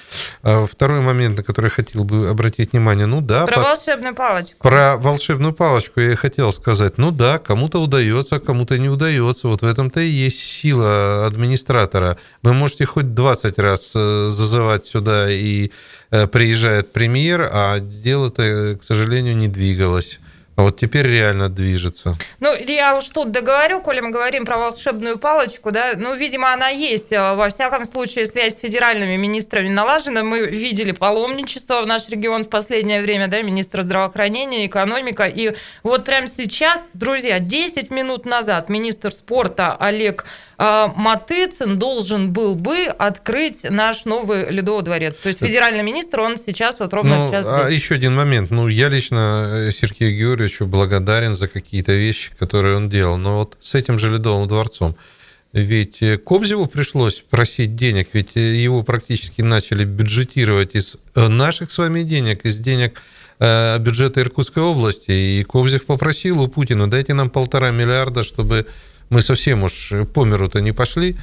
[0.42, 3.46] А второй момент, на который я хотел бы обратить внимание, ну да.
[3.46, 3.62] Про по...
[3.62, 4.58] волшебную палочку.
[4.62, 6.98] Про волшебную палочку я и хотел сказать.
[6.98, 9.48] Ну да, кому-то удается, кому-то не удается.
[9.48, 12.18] Вот в этом-то и есть сила администратора.
[12.42, 15.72] Вы можете хоть 20 раз э, зазывать сюда и
[16.12, 20.20] э, приезжает премьер, а дело-то, к сожалению, не двигалось.
[20.56, 22.16] А вот теперь реально движется.
[22.40, 26.70] Ну, я уж тут договорю, коли мы говорим про волшебную палочку, да, ну, видимо, она
[26.70, 27.12] есть.
[27.12, 30.24] А, во всяком случае, связь с федеральными министрами налажена.
[30.24, 35.26] Мы видели паломничество в наш регион в последнее время, да, министра здравоохранения, экономика.
[35.26, 40.26] И вот прямо сейчас, друзья, 10 минут назад министр спорта Олег
[40.58, 45.18] Матыцин должен был бы открыть наш новый Ледовый дворец.
[45.18, 47.68] То есть федеральный министр, он сейчас, вот ровно ну, сейчас здесь.
[47.68, 48.52] А еще один момент.
[48.52, 53.18] Ну, я лично э, Сергею Георгиевичу благодарен за какие-то вещи, которые он делал.
[53.18, 54.96] Но вот с этим же Ледовым дворцом.
[55.54, 61.78] Ведь э, Кобзеву пришлось просить денег, ведь э, его практически начали бюджетировать из наших с
[61.78, 63.02] вами денег, из денег
[63.40, 65.12] бюджета Иркутской области.
[65.12, 68.68] И Кобзев попросил у Путина, дайте нам полтора миллиарда, чтобы
[69.10, 71.16] мы совсем уж по миру-то не пошли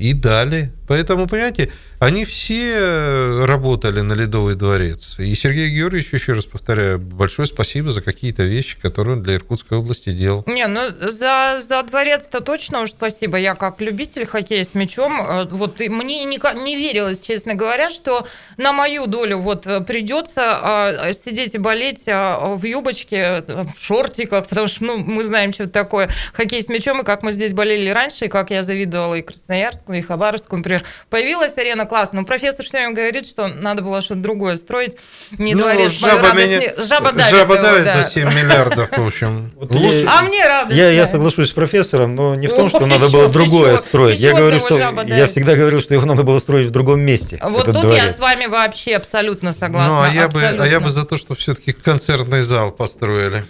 [0.00, 0.72] и дали.
[0.88, 1.70] Поэтому, понимаете,
[2.00, 5.16] они все работали на Ледовый дворец.
[5.18, 9.76] И Сергей Георгиевич, еще раз повторяю, большое спасибо за какие-то вещи, которые он для Иркутской
[9.76, 10.42] области делал.
[10.46, 13.36] Не, ну за, за дворец-то точно уж спасибо.
[13.36, 18.26] Я как любитель хоккея с мячом, э, вот мне не, не верилось, честно говоря, что
[18.56, 24.68] на мою долю вот придется а, сидеть и болеть а, в юбочке, в шортиках, потому
[24.68, 27.90] что ну, мы знаем, что это такое хоккей с мячом, и как мы здесь болели
[27.90, 30.84] раньше, и как я завидовала и Красноярску, и Хабаровску, например.
[31.08, 32.20] Появилась арена классно.
[32.20, 34.96] Но профессор все время говорит, что надо было что-то другое строить.
[35.32, 35.92] Не ну, дворец.
[35.92, 36.60] Жаба, меня...
[36.76, 38.02] жаба давит, жаба давит да.
[38.02, 39.52] за 7 миллиардов, в общем.
[39.60, 40.06] Лучше...
[40.08, 40.76] А мне радость.
[40.76, 43.72] Я, я соглашусь с профессором, но не в том, что О, надо еще, было другое
[43.74, 44.18] еще, строить.
[44.18, 44.76] Еще я говорю, что
[45.06, 47.38] я всегда говорил, что его надо было строить в другом месте.
[47.42, 48.02] Вот тут дворец.
[48.02, 49.96] я с вами вообще абсолютно согласна.
[49.96, 53.44] Ну, а я, бы, а я бы за то, что все-таки концертный зал построили.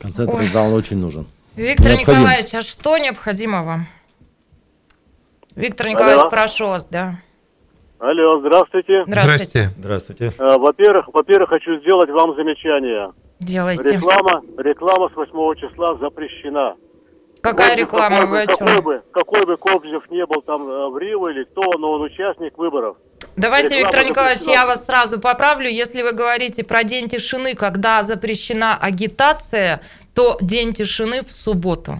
[0.00, 0.48] Концертный Ой.
[0.48, 1.26] зал очень нужен.
[1.56, 2.20] Виктор Необходим.
[2.20, 3.88] Николаевич, а что необходимо вам?
[5.56, 6.30] Виктор Николаевич, Алло.
[6.30, 7.20] прошу вас, да.
[8.00, 9.04] Алло, здравствуйте.
[9.06, 9.70] Здравствуйте.
[9.78, 10.32] Здравствуйте.
[10.38, 13.12] Э, во-первых, во-первых, хочу сделать вам замечание.
[13.38, 13.92] Делайте.
[13.92, 16.74] Реклама, реклама с 8 числа запрещена.
[17.40, 18.16] Какая Кобзев, реклама?
[18.16, 18.56] Какой, Вы о чем?
[18.56, 22.02] Какой бы, какой бы Кобзев не был там э, в Рио или кто, но он
[22.02, 22.96] участник выборов.
[23.36, 24.62] Давайте, реклама Виктор Николаевич, запрещена.
[24.62, 25.68] я вас сразу поправлю.
[25.68, 29.80] Если вы говорите про День тишины, когда запрещена агитация,
[30.14, 31.98] то День тишины в субботу.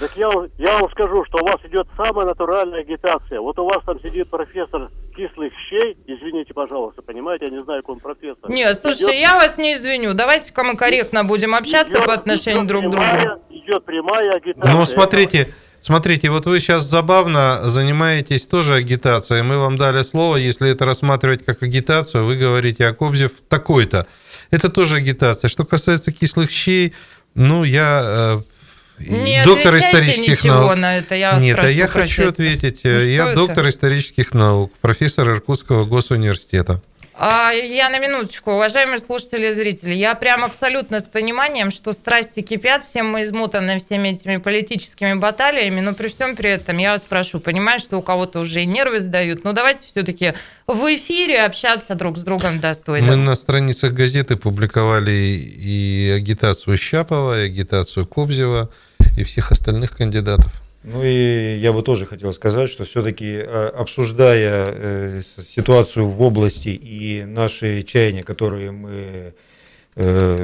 [0.00, 0.28] Так я,
[0.58, 3.40] я вам скажу, что у вас идет самая натуральная агитация.
[3.40, 7.94] Вот у вас там сидит профессор кислых щей, извините, пожалуйста, понимаете, я не знаю, какой
[7.94, 8.50] он профессор.
[8.50, 9.28] Нет, слушайте, идет...
[9.28, 10.14] я вас не извиню.
[10.14, 13.40] Давайте-ка мы корректно будем общаться идет, по отношению идет друг к другу.
[13.50, 14.72] Идет прямая агитация.
[14.72, 15.48] Ну, смотрите,
[15.84, 19.42] Смотрите, вот вы сейчас забавно занимаетесь тоже агитацией.
[19.42, 24.06] Мы вам дали слово, если это рассматривать как агитацию, вы говорите, а Кобзев такой-то.
[24.50, 25.50] Это тоже агитация.
[25.50, 26.94] Что касается кислых щей,
[27.34, 28.36] ну, я э,
[28.98, 30.76] не доктор исторических наук.
[30.76, 31.14] На это.
[31.14, 32.80] Я Нет, а я хочу ответить.
[32.84, 33.34] Ну, я это?
[33.34, 36.80] доктор исторических наук, профессор Иркутского госуниверситета.
[37.16, 42.40] А, я на минуточку, уважаемые слушатели и зрители, я прям абсолютно с пониманием, что страсти
[42.40, 47.02] кипят, всем мы измутаны всеми этими политическими баталиями, но при всем при этом я вас
[47.02, 50.34] прошу, понимаю, что у кого-то уже и нервы сдают, но давайте все-таки
[50.66, 53.12] в эфире общаться друг с другом достойно.
[53.12, 58.70] Мы на страницах газеты публиковали и агитацию Щапова, и агитацию Кобзева,
[59.16, 60.63] и всех остальных кандидатов.
[60.84, 66.68] Ну и я бы тоже хотел сказать, что все-таки э, обсуждая э, ситуацию в области
[66.68, 69.32] и наши чаяния, которые мы
[69.96, 70.36] э,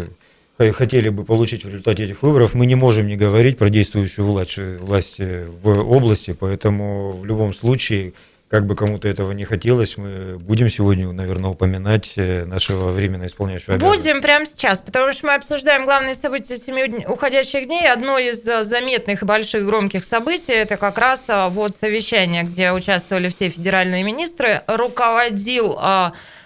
[0.72, 4.56] хотели бы получить в результате этих выборов, мы не можем не говорить про действующую власть,
[4.56, 8.14] власть в области, поэтому в любом случае
[8.50, 13.76] как бы кому-то этого не хотелось, мы будем сегодня, наверное, упоминать э, нашего временно исполняющего
[13.76, 14.08] обязанности.
[14.08, 17.88] Будем прямо сейчас, потому что мы обсуждаем главные события семи уходящих дней.
[17.88, 23.28] Одно из э, заметных больших громких событий– это как раз э, вот совещание, где участвовали
[23.28, 24.62] все федеральные министры.
[24.66, 25.78] Руководил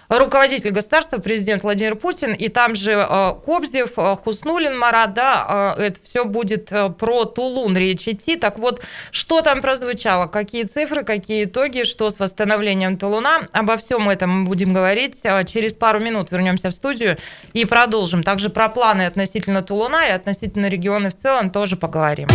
[0.09, 5.83] руководитель государства, президент Владимир Путин, и там же э, Кобзев, э, Хуснулин Марат, да, э,
[5.85, 8.37] это все будет про Тулун речь идти.
[8.37, 8.81] Так вот,
[9.11, 14.47] что там прозвучало, какие цифры, какие итоги, что с восстановлением Тулуна, обо всем этом мы
[14.47, 15.23] будем говорить.
[15.23, 17.19] Через пару минут вернемся в студию
[17.53, 18.23] и продолжим.
[18.23, 22.29] Также про планы относительно Тулуна и относительно региона в целом тоже поговорим.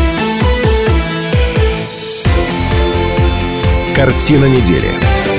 [3.96, 5.39] Картина недели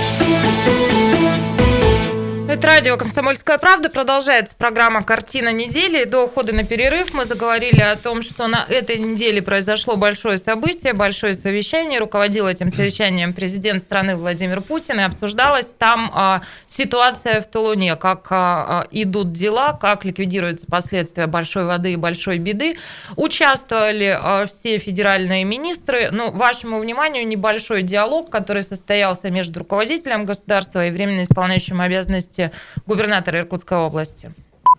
[2.61, 3.89] Это радио «Комсомольская правда».
[3.89, 6.03] Продолжается программа «Картина недели».
[6.03, 10.93] До ухода на перерыв мы заговорили о том, что на этой неделе произошло большое событие,
[10.93, 11.97] большое совещание.
[11.97, 14.99] Руководил этим совещанием президент страны Владимир Путин.
[14.99, 21.25] И обсуждалась там а, ситуация в Тулуне, как а, а идут дела, как ликвидируются последствия
[21.25, 22.77] большой воды и большой беды.
[23.15, 26.11] Участвовали а, все федеральные министры.
[26.11, 32.50] Ну, вашему вниманию небольшой диалог, который состоялся между руководителем государства и временно исполняющим обязанности
[32.85, 34.31] губернатора Иркутской области?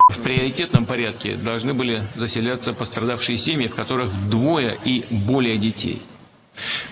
[0.09, 6.01] В приоритетном порядке должны были заселяться пострадавшие семьи, в которых двое и более детей.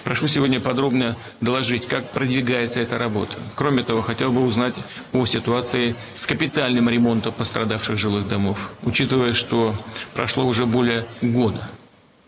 [0.04, 3.36] Прошу сегодня подробно доложить, как продвигается эта работа.
[3.56, 4.74] Кроме того, хотел бы узнать
[5.14, 9.76] о ситуации с капитальным ремонтом пострадавших жилых домов, учитывая, что
[10.14, 11.70] прошло уже более года.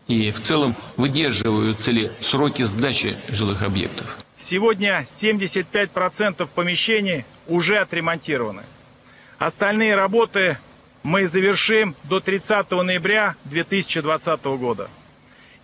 [0.08, 4.23] И в целом выдерживаются ли сроки сдачи жилых объектов.
[4.38, 8.64] Сегодня 75% помещений уже отремонтированы.
[9.38, 10.58] Остальные работы
[11.04, 14.90] мы завершим до 30 ноября 2020 года.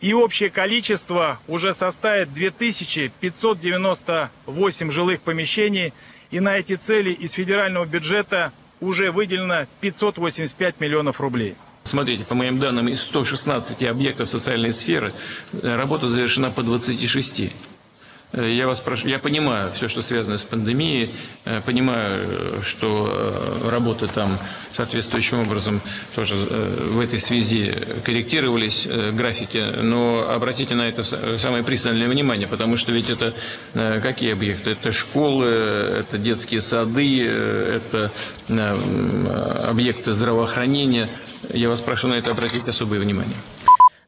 [0.02, 5.94] И общее количество уже составит 2598 жилых помещений.
[6.32, 11.56] И на эти цели из федерального бюджета уже выделено 585 миллионов рублей.
[11.84, 15.12] Смотрите, по моим данным, из 116 объектов социальной сферы
[15.54, 17.52] э, работа завершена по 26.
[18.32, 21.10] Э, я вас прошу, я понимаю все, что связано с пандемией,
[21.46, 24.38] э, понимаю, что э, работы там
[24.72, 25.82] соответствующим образом
[26.16, 27.74] тоже в этой связи
[28.06, 33.34] корректировались графики, но обратите на это самое пристальное внимание, потому что ведь это
[33.74, 34.72] какие объекты?
[34.72, 38.12] Это школы, это детские сады, это
[39.70, 41.10] объекты здравоохранения.
[41.52, 43.36] Я вас прошу на это обратить особое внимание.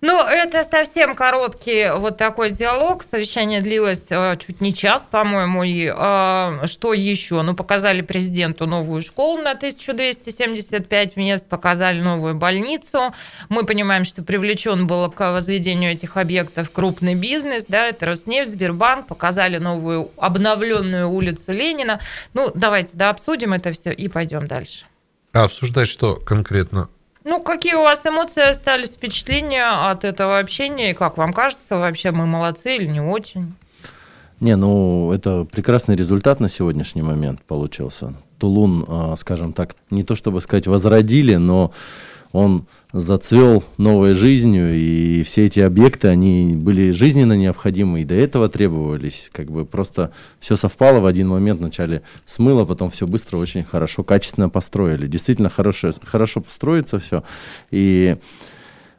[0.02, 3.04] Ну, это совсем короткий вот такой диалог.
[3.04, 5.64] Совещание длилось э, чуть не час, по-моему.
[5.64, 7.43] И э, что еще?
[7.43, 13.14] Ну, показали президенту новую школу на 1275 мест, показали новую больницу.
[13.49, 19.06] Мы понимаем, что привлечен был к возведению этих объектов крупный бизнес, да, это Роснефть, Сбербанк,
[19.06, 21.99] показали новую обновленную улицу Ленина.
[22.34, 24.86] Ну, давайте, да, обсудим это все и пойдем дальше.
[25.32, 26.89] А обсуждать что конкретно?
[27.24, 30.91] Ну, какие у вас эмоции остались, впечатления от этого общения?
[30.91, 33.53] И как вам кажется, вообще мы молодцы или не очень?
[34.39, 38.15] Не, ну, это прекрасный результат на сегодняшний момент получился.
[38.39, 41.72] Тулун, а, скажем так, не то чтобы сказать возродили, но
[42.32, 48.49] он зацвел новой жизнью, и все эти объекты, они были жизненно необходимы, и до этого
[48.49, 49.29] требовались.
[49.32, 54.03] Как бы просто все совпало в один момент, вначале смыло, потом все быстро, очень хорошо,
[54.03, 55.07] качественно построили.
[55.07, 57.23] Действительно хорошо, хорошо построится все.
[57.71, 58.17] И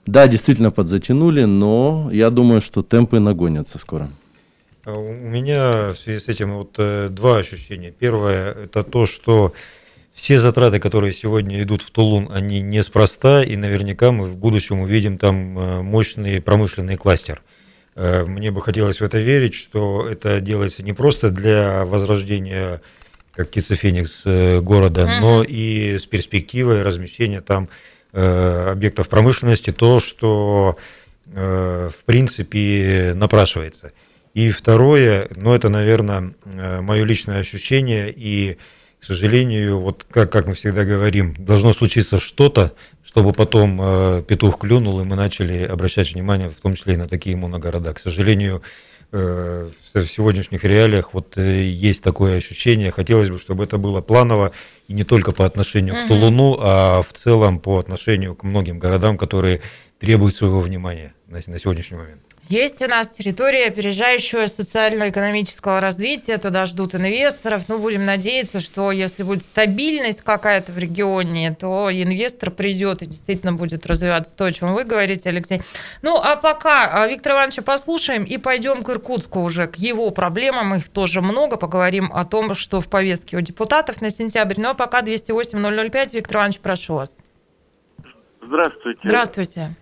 [0.06, 4.10] да, действительно подзатянули, но я думаю, что темпы нагонятся скоро.
[4.84, 7.92] А у меня в связи с этим вот э, два ощущения.
[7.96, 9.52] Первое это то, что
[10.14, 15.16] все затраты, которые сегодня идут в Тулун, они неспроста, и наверняка мы в будущем увидим
[15.16, 17.42] там э, мощный промышленный кластер.
[17.94, 22.82] Э, мне бы хотелось в это верить, что это делается не просто для возрождения,
[23.32, 25.20] как птица Феникс, э, города, mm-hmm.
[25.20, 27.68] но и с перспективой размещения там
[28.14, 30.76] объектов промышленности, то, что
[31.24, 33.92] в принципе напрашивается.
[34.34, 38.58] И второе, ну это, наверное, мое личное ощущение и
[39.02, 42.72] к сожалению, вот как, как мы всегда говорим, должно случиться что-то,
[43.02, 47.06] чтобы потом э, петух клюнул, и мы начали обращать внимание, в том числе и на
[47.06, 47.94] такие моногорода.
[47.94, 48.62] К сожалению,
[49.10, 52.92] э, в сегодняшних реалиях вот э, есть такое ощущение.
[52.92, 54.52] Хотелось бы, чтобы это было планово
[54.86, 56.04] и не только по отношению угу.
[56.04, 59.62] к Тулуну, а в целом по отношению к многим городам, которые
[59.98, 62.22] требуют своего внимания на, на сегодняшний момент.
[62.48, 67.62] Есть у нас территория опережающего социально-экономического развития, туда ждут инвесторов.
[67.68, 73.52] Ну, будем надеяться, что если будет стабильность какая-то в регионе, то инвестор придет и действительно
[73.54, 75.62] будет развиваться то, о чем вы говорите, Алексей.
[76.02, 80.74] Ну, а пока а, Виктора Ивановича послушаем и пойдем к Иркутску уже, к его проблемам.
[80.74, 81.56] Их тоже много.
[81.56, 84.56] Поговорим о том, что в повестке у депутатов на сентябрь.
[84.58, 86.10] Ну, а пока 208-005.
[86.12, 87.16] Виктор Иванович, прошу вас.
[88.42, 89.00] Здравствуйте.
[89.04, 89.76] Здравствуйте.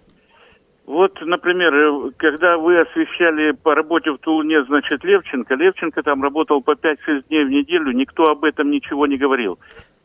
[0.90, 6.62] Вот, например, э, когда вы освещали по работе в Тулуне, значит, Левченко, Левченко там работал
[6.62, 9.60] по 5-6 дней в неделю, никто об этом ничего не говорил.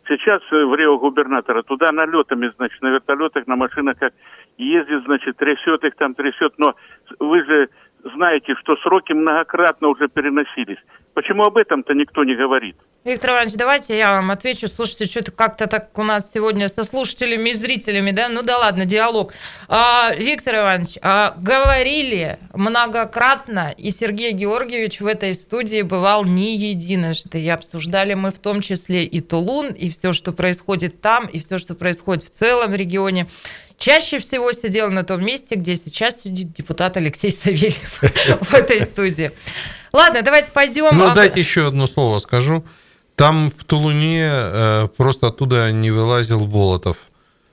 [0.08, 4.14] Сейчас э, в Рио губернатора туда налетами, значит, на вертолетах, на машинах как
[4.60, 6.54] ездит, значит, трясет их там, трясет.
[6.60, 6.76] Но
[7.20, 7.70] вы же
[8.04, 10.78] знаете, что сроки многократно уже переносились.
[11.16, 12.76] Почему об этом-то никто не говорит?
[13.06, 14.68] Виктор Иванович, давайте я вам отвечу.
[14.68, 18.28] Слушайте, что-то как-то так у нас сегодня со слушателями и зрителями, да?
[18.28, 19.34] Ну да ладно, диалог.
[19.70, 27.40] А, Виктор Иванович, а, говорили многократно, и Сергей Георгиевич в этой студии бывал не единожды.
[27.40, 31.60] И обсуждали мы в том числе и Тулун, и все, что происходит там, и все,
[31.60, 33.28] что происходит в целом регионе.
[33.78, 38.02] Чаще всего сидел на том месте, где сейчас сидит депутат Алексей Савельев
[38.42, 39.32] в этой студии.
[39.96, 40.90] Ладно, давайте пойдем.
[40.92, 42.66] Ну, дайте еще одно слово скажу.
[43.16, 46.98] Там в Тулуне э, просто оттуда не вылазил Болотов.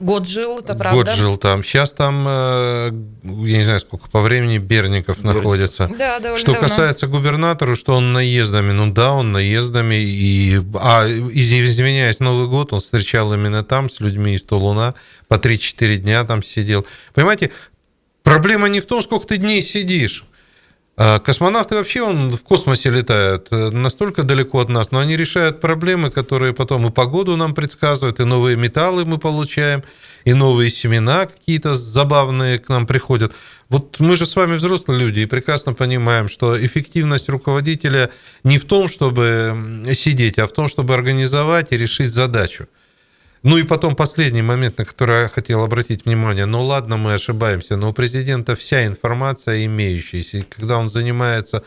[0.00, 1.04] Год жил, это правда.
[1.04, 1.62] Год жил там.
[1.62, 2.90] Сейчас там, э,
[3.22, 5.36] я не знаю, сколько по времени Берников Берников.
[5.36, 5.88] находится.
[5.96, 6.68] Да, довольно Что давно.
[6.68, 9.94] касается губернатора, что он наездами, ну да, он наездами.
[10.02, 14.94] И, а, извиняюсь, Новый год он встречал именно там с людьми из Тулуна.
[15.28, 16.84] По 3-4 дня там сидел.
[17.14, 17.52] Понимаете,
[18.24, 20.24] проблема не в том, сколько ты дней сидишь.
[20.94, 25.58] А космонавты вообще он в космосе летают э, настолько далеко от нас, но они решают
[25.58, 29.84] проблемы, которые потом и погоду нам предсказывают, и новые металлы мы получаем,
[30.26, 33.32] и новые семена какие-то забавные к нам приходят.
[33.70, 38.10] Вот мы же с вами взрослые люди и прекрасно понимаем, что эффективность руководителя
[38.44, 42.68] не в том, чтобы сидеть, а в том, чтобы организовать и решить задачу.
[43.42, 46.46] Ну и потом последний момент, на который я хотел обратить внимание.
[46.46, 50.38] Ну ладно, мы ошибаемся, но у президента вся информация имеющаяся.
[50.38, 51.64] И когда он занимается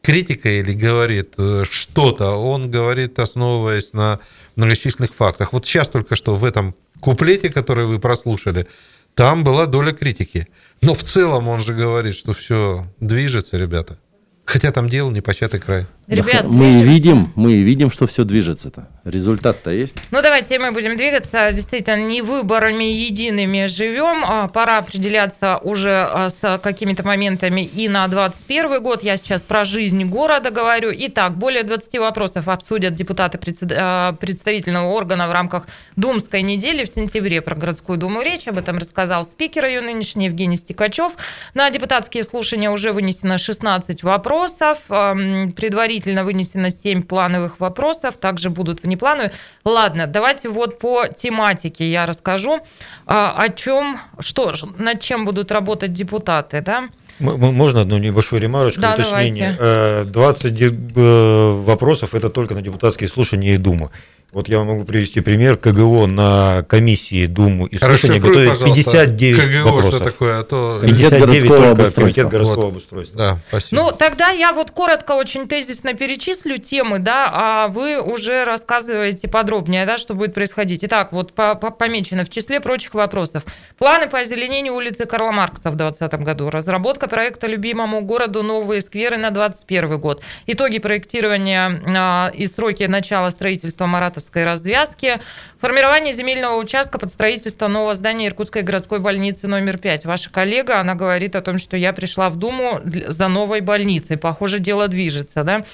[0.00, 4.20] критикой или говорит э, что-то, он говорит, основываясь на
[4.56, 5.52] многочисленных фактах.
[5.52, 8.66] Вот сейчас только что в этом куплете, который вы прослушали,
[9.14, 10.48] там была доля критики.
[10.80, 13.98] Но в целом он же говорит, что все движется, ребята.
[14.46, 15.86] Хотя там дело не початый край.
[16.08, 16.84] Ребят, мы движемся.
[16.90, 18.88] видим, мы видим, что все движется-то.
[19.04, 19.98] Результат-то есть.
[20.10, 21.52] Ну, давайте мы будем двигаться.
[21.52, 24.24] Действительно, не выборами едиными живем.
[24.24, 29.02] А, пора определяться уже а, с какими-то моментами и на 2021 год.
[29.02, 30.90] Я сейчас про жизнь города говорю.
[30.94, 33.38] Итак, более 20 вопросов обсудят депутаты
[33.72, 37.42] а, представительного органа в рамках Думской недели в сентябре.
[37.42, 38.48] Про городскую думу речь.
[38.48, 41.12] Об этом рассказал спикер ее нынешний Евгений Стекачев.
[41.52, 44.78] На депутатские слушания уже вынесено 16 вопросов.
[44.88, 49.32] Предварительно предварительно вынесено 7 плановых вопросов, также будут внеплановые.
[49.64, 52.60] Ладно, давайте вот по тематике я расскажу,
[53.06, 56.88] а, о чем, что, над чем будут работать депутаты, да?
[57.18, 59.56] Можно одну небольшую ремарочку, да, уточнение?
[59.58, 60.12] Давайте.
[60.12, 63.90] 20 э, вопросов– это только на депутатские слушания и Думу.
[64.30, 65.56] Вот я могу привести пример.
[65.56, 69.94] КГО на комиссии Думу и слушания готовит 59 КГО вопросов.
[69.94, 70.40] что такое?
[70.40, 70.80] А то...
[70.82, 72.70] 59 городского только комитет городского вот.
[72.72, 73.18] обустройства.
[73.18, 73.82] Да, спасибо.
[73.82, 79.86] Ну, тогда я вот коротко, очень тезисно перечислю темы, да, а вы уже рассказываете подробнее,
[79.86, 80.84] да, что будет происходить.
[80.84, 83.44] Итак, вот по -по помечено в числе прочих вопросов.
[83.78, 86.50] Планы по озеленению улицы Карла Маркса в 2020 году.
[86.50, 90.22] Разработка проекта любимому городу «Новые скверы» на 2021 год.
[90.46, 95.20] Итоги проектирования а, и сроки начала строительства Марата Саратовской развязки.
[95.60, 100.04] Формирование земельного участка под строительство нового здания Иркутской городской больницы номер 5.
[100.04, 104.16] Ваша коллега, она говорит о том, что я пришла в Думу за новой больницей.
[104.16, 105.64] Похоже, дело движется, да?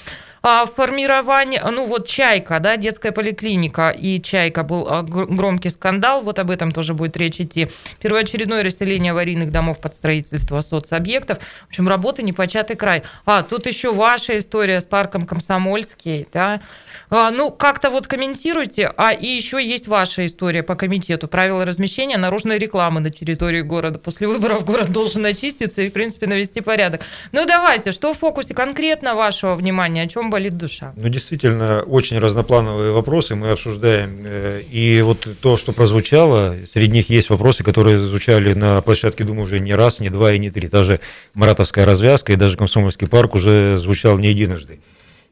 [0.46, 6.38] А формирование, ну вот «Чайка», да, детская поликлиника и «Чайка» был а, громкий скандал, вот
[6.38, 7.70] об этом тоже будет речь идти.
[7.98, 11.38] Первоочередное расселение аварийных домов под строительство соцобъектов.
[11.38, 13.04] В общем, работа непочатый край.
[13.24, 16.60] А, тут еще ваша история с парком Комсомольский, да,
[17.08, 18.92] а, ну, как-то вот комментируйте.
[18.98, 21.26] А и еще есть ваша история по комитету.
[21.26, 23.98] Правила размещения наружной рекламы на территории города.
[23.98, 27.02] После выборов город должен очиститься и, в принципе, навести порядок.
[27.32, 30.02] Ну, давайте, что в фокусе конкретно вашего внимания?
[30.02, 30.92] О чем болит душа?
[30.96, 34.24] Ну, действительно, очень разноплановые вопросы мы обсуждаем.
[34.26, 39.44] Э, и вот то, что прозвучало, среди них есть вопросы, которые звучали на площадке, думаю,
[39.44, 40.66] уже не раз, не два и не три.
[40.66, 40.98] Даже
[41.34, 44.80] Маратовская развязка и даже Комсомольский парк уже звучал не единожды.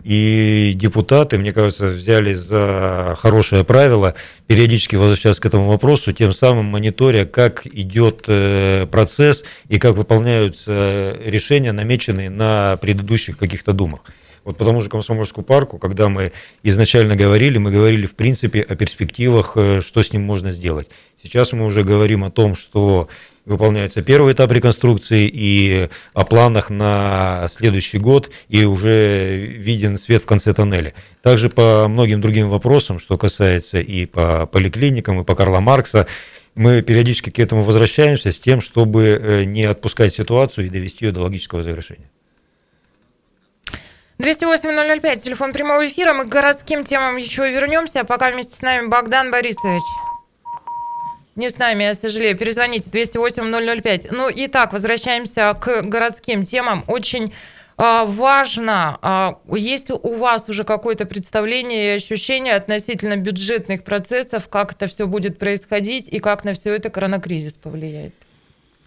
[0.04, 4.14] И депутаты, мне кажется, взяли за хорошее правило
[4.46, 11.16] периодически возвращаться к этому вопросу, тем самым мониторя, как идет э, процесс и как выполняются
[11.24, 14.00] решения, намеченные на предыдущих каких-то думах.
[14.44, 16.32] Вот по тому же Комсомольскому парку, когда мы
[16.62, 20.88] изначально говорили, мы говорили в принципе о перспективах, э, что с ним можно сделать.
[21.22, 23.08] Сейчас мы уже говорим о том, что
[23.44, 30.26] выполняется первый этап реконструкции и о планах на следующий год, и уже виден свет в
[30.26, 30.94] конце тоннеля.
[31.22, 36.06] Также по многим другим вопросам, что касается и по поликлиникам, и по Карла Маркса,
[36.54, 41.12] мы периодически к этому возвращаемся с тем, чтобы э, не отпускать ситуацию и довести ее
[41.12, 42.10] до логического завершения.
[44.22, 46.12] 208-005, телефон прямого эфира.
[46.14, 49.82] Мы к городским темам еще вернемся, а пока вместе с нами Богдан Борисович.
[51.34, 52.38] Не с нами, я сожалею.
[52.38, 54.08] Перезвоните 208-005.
[54.12, 56.84] Ну и так, возвращаемся к городским темам.
[56.86, 57.34] Очень
[57.76, 64.74] а, важно, а, есть у вас уже какое-то представление и ощущение относительно бюджетных процессов, как
[64.74, 68.14] это все будет происходить и как на все это коронакризис повлияет?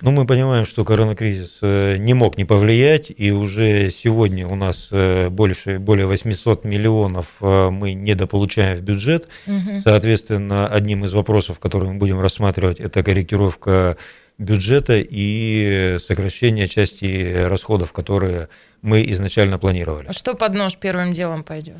[0.01, 4.89] Ну, мы понимаем, что коронакризис э, не мог не повлиять, и уже сегодня у нас
[4.91, 9.29] э, больше, более 800 миллионов э, мы недополучаем в бюджет.
[9.47, 9.79] Угу.
[9.81, 13.95] Соответственно, одним из вопросов, которые мы будем рассматривать, это корректировка
[14.37, 18.49] бюджета и сокращение части расходов, которые
[18.81, 20.07] мы изначально планировали.
[20.07, 21.77] А что под нож первым делом пойдет?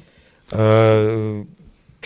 [0.49, 1.45] К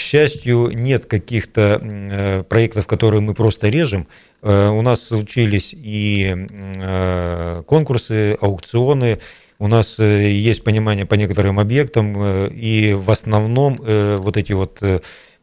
[0.02, 4.08] счастью, нет каких-то проектов, которые мы просто режем.
[4.42, 9.20] Э, у нас случились и э, конкурсы, аукционы,
[9.58, 14.82] у нас э, есть понимание по некоторым объектам, и в основном вот эти вот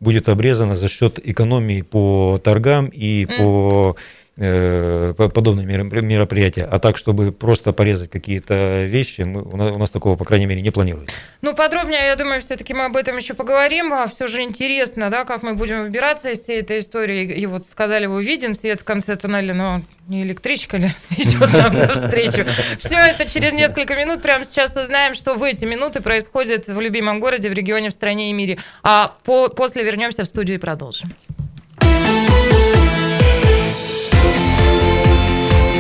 [0.00, 3.36] будет обрезано за счет экономии по торгам и mm.
[3.38, 3.96] по
[4.36, 10.16] подобные мероприятия, а так, чтобы просто порезать какие-то вещи, мы, у, нас, у нас такого,
[10.16, 11.14] по крайней мере, не планируется.
[11.40, 13.94] Ну, подробнее, я думаю, все-таки мы об этом еще поговорим.
[13.94, 17.32] А все же интересно, да, как мы будем выбираться из всей этой истории.
[17.32, 21.74] И вот сказали, вы виден свет в конце туннеля, но не электричка ли идет нам
[21.74, 22.44] навстречу.
[22.78, 24.20] Все это через несколько минут.
[24.20, 28.28] Прямо сейчас узнаем, что в эти минуты происходит в любимом городе, в регионе, в стране
[28.30, 28.58] и мире.
[28.82, 31.14] А по после вернемся в студию и продолжим.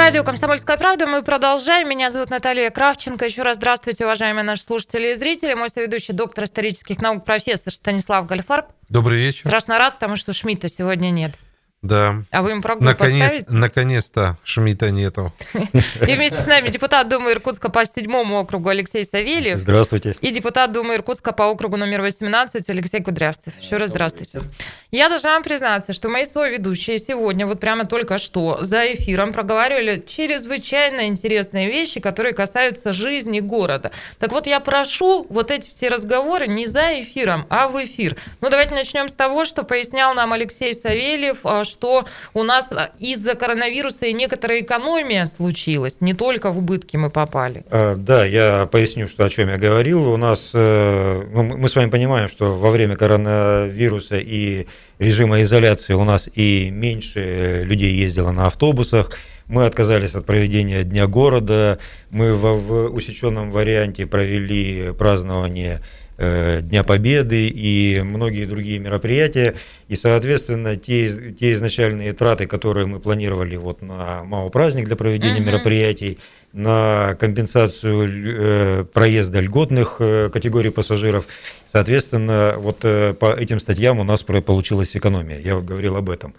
[0.00, 1.06] радио «Комсомольская правда».
[1.06, 1.86] Мы продолжаем.
[1.86, 3.26] Меня зовут Наталья Кравченко.
[3.26, 5.52] Еще раз здравствуйте, уважаемые наши слушатели и зрители.
[5.52, 8.68] Мой соведущий, доктор исторических наук, профессор Станислав Гальфарб.
[8.88, 9.46] Добрый вечер.
[9.46, 11.34] Страшно рад, потому что Шмидта сегодня нет.
[11.82, 12.24] Да.
[12.30, 13.46] А вы им прогул Наконец, поставите?
[13.48, 15.32] Наконец-то Шмидта нету.
[15.54, 19.56] И вместе с нами депутат Думы Иркутска по седьмому округу Алексей Савельев.
[19.56, 20.14] Здравствуйте.
[20.20, 23.54] И депутат Думы Иркутска по округу номер 18 Алексей Кудрявцев.
[23.58, 24.42] Еще раз здравствуйте.
[24.90, 30.04] Я должна вам признаться, что мои соведущие сегодня, вот прямо только что, за эфиром проговаривали
[30.06, 33.90] чрезвычайно интересные вещи, которые касаются жизни города.
[34.18, 38.16] Так вот, я прошу вот эти все разговоры не за эфиром, а в эфир.
[38.42, 42.04] Ну, давайте начнем с того, что пояснял нам Алексей Савельев, а, что
[42.34, 47.64] у нас а, из-за коронавируса и некоторая экономия случилась, не только в убытки мы попали.
[47.70, 50.12] А, да, я поясню, что о чем я говорил.
[50.12, 54.66] У нас, э, ну, мы с вами понимаем, что во время коронавируса и
[54.98, 59.12] режима изоляции у нас и меньше людей ездило на автобусах,
[59.46, 61.78] мы отказались от проведения Дня города,
[62.10, 69.54] мы в, в усеченном варианте провели празднование Э, Дня Победы и многие другие мероприятия.
[69.88, 75.38] И, соответственно, те, те изначальные траты, которые мы планировали вот на МАО праздник для проведения
[75.38, 75.46] uh-huh.
[75.46, 76.18] мероприятий,
[76.52, 81.26] на компенсацию э, проезда льготных э, категорий пассажиров,
[81.70, 85.38] соответственно, вот э, по этим статьям у нас получилась экономия.
[85.38, 86.34] Я говорил об этом.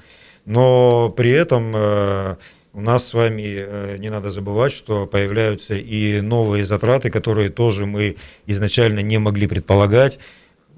[0.45, 2.36] Но при этом э,
[2.74, 7.86] у нас с вами э, не надо забывать, что появляются и новые затраты, которые тоже
[7.86, 8.15] мы
[8.47, 10.19] изначально не могли предполагать.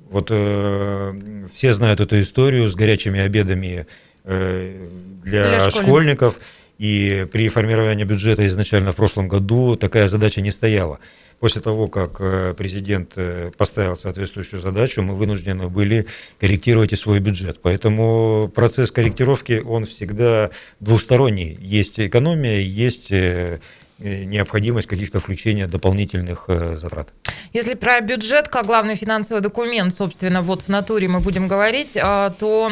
[0.10, 3.86] Вот э, все знают эту историю с горячими обедами
[4.24, 4.88] э,
[5.24, 5.84] для, для школьников.
[5.84, 6.40] школьников.
[6.84, 11.00] И при формировании бюджета изначально в прошлом году такая задача не стояла.
[11.40, 16.08] После того, как э, президент э, поставил соответствующую задачу, мы вынуждены были
[16.42, 17.60] корректировать и свой бюджет.
[17.62, 20.50] Поэтому процесс корректировки, он всегда
[20.82, 21.58] двусторонний.
[21.62, 23.60] Есть экономия, есть э,
[24.00, 27.14] необходимость каких-то включения дополнительных затрат.
[27.54, 32.72] Если про бюджет как главный финансовый документ, собственно, вот в натуре мы будем говорить, то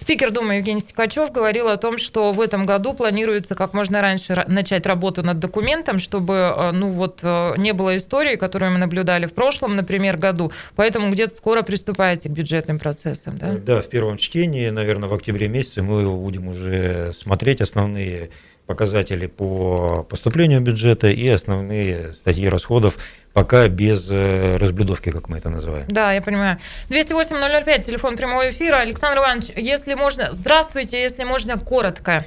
[0.00, 4.46] Спикер Думы Евгений Степачев говорил о том, что в этом году планируется как можно раньше
[4.48, 9.26] начать работу над документом, чтобы э, ну вот э, не было истории, которую мы наблюдали
[9.26, 10.52] в прошлом, например, году.
[10.74, 13.58] Поэтому где-то скоро приступаете к бюджетным процессам, да?
[13.58, 18.30] Да, в первом чтении, наверное, в октябре месяце мы будем уже смотреть основные
[18.70, 22.94] показатели по поступлению бюджета и основные статьи расходов,
[23.34, 25.86] пока без э, разблюдовки, как мы это называем.
[25.88, 26.58] Да, я понимаю.
[26.88, 28.76] 208-005, телефон прямого эфира.
[28.76, 30.28] Александр Иванович, если можно...
[30.30, 32.26] Здравствуйте, если можно, коротко.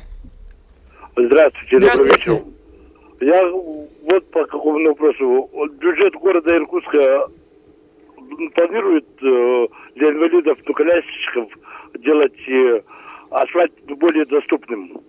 [1.16, 2.42] Здравствуйте, добрый вечер.
[3.22, 5.50] Я вот по какому вопросу.
[5.80, 7.30] Бюджет города Иркутска
[8.56, 11.48] планирует э, для инвалидов, ну, колясочников
[12.00, 12.82] делать э,
[13.30, 15.00] асфальт более доступным.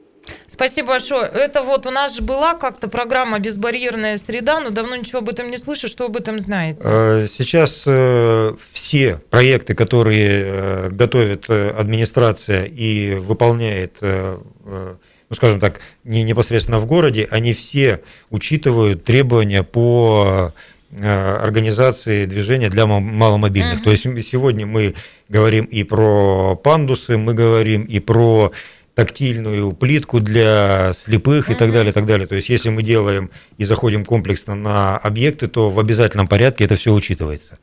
[0.55, 1.25] Спасибо большое.
[1.25, 5.51] Это вот у нас же была как-то программа «Безбарьерная среда», но давно ничего об этом
[5.51, 5.89] не слышу.
[5.89, 6.81] Что об этом знаете?
[6.85, 16.23] Э, сейчас э, все проекты, которые э, готовит администрация и выполняет ну, скажем так, не
[16.23, 20.53] непосредственно в городе, они все учитывают требования по
[20.93, 23.81] организации движения для маломобильных.
[23.81, 23.85] Uh-huh.
[23.85, 24.95] То есть сегодня мы
[25.29, 28.53] говорим и про пандусы, мы говорим и про
[28.95, 32.27] тактильную плитку для слепых и так далее, и так далее.
[32.27, 36.77] То есть, если мы делаем и заходим комплексно на объекты, то в обязательном порядке это
[36.77, 37.59] все учитывается.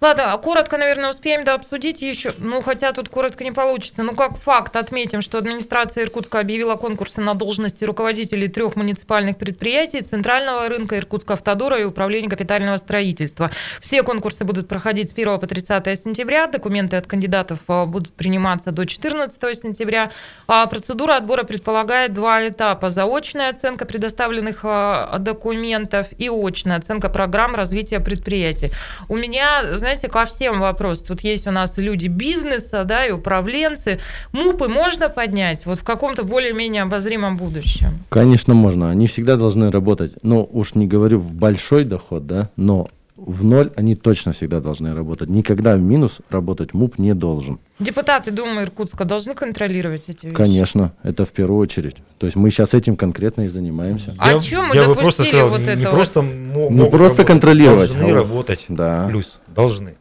[0.00, 2.30] Ладно, коротко, наверное, успеем да, обсудить еще.
[2.38, 4.04] Ну, хотя тут коротко не получится.
[4.04, 10.02] Ну, как факт отметим, что администрация Иркутска объявила конкурсы на должности руководителей трех муниципальных предприятий,
[10.02, 13.50] Центрального рынка, Иркутска автодора и Управления капитального строительства.
[13.80, 16.46] Все конкурсы будут проходить с 1 по 30 сентября.
[16.46, 20.12] Документы от кандидатов а, будут приниматься до 14 сентября.
[20.46, 22.90] А процедура отбора предполагает два этапа.
[22.90, 28.70] Заочная оценка предоставленных а, документов и очная оценка программ развития предприятий.
[29.08, 31.00] У меня, знаете, ко всем вопрос.
[31.00, 34.00] Тут есть у нас люди бизнеса, да, и управленцы.
[34.32, 37.88] МУПы можно поднять вот в каком-то более-менее обозримом будущем?
[38.08, 38.90] Конечно, можно.
[38.90, 40.12] Они всегда должны работать.
[40.22, 42.86] Но уж не говорю в большой доход, да, но
[43.18, 45.28] в ноль они точно всегда должны работать.
[45.28, 47.58] Никогда в минус работать МУП не должен.
[47.80, 50.36] Депутаты Думы Иркутска должны контролировать эти вещи?
[50.36, 51.96] Конечно, это в первую очередь.
[52.18, 54.14] То есть мы сейчас этим конкретно и занимаемся.
[54.18, 55.76] А я, чем мы я допустили просто сказал, вот это?
[55.76, 55.94] Не вот?
[55.94, 57.92] просто ну, просто контролировать.
[57.92, 58.64] Должны работать.
[58.68, 59.06] Да.
[59.08, 59.38] Плюс.
[59.48, 59.96] Должны.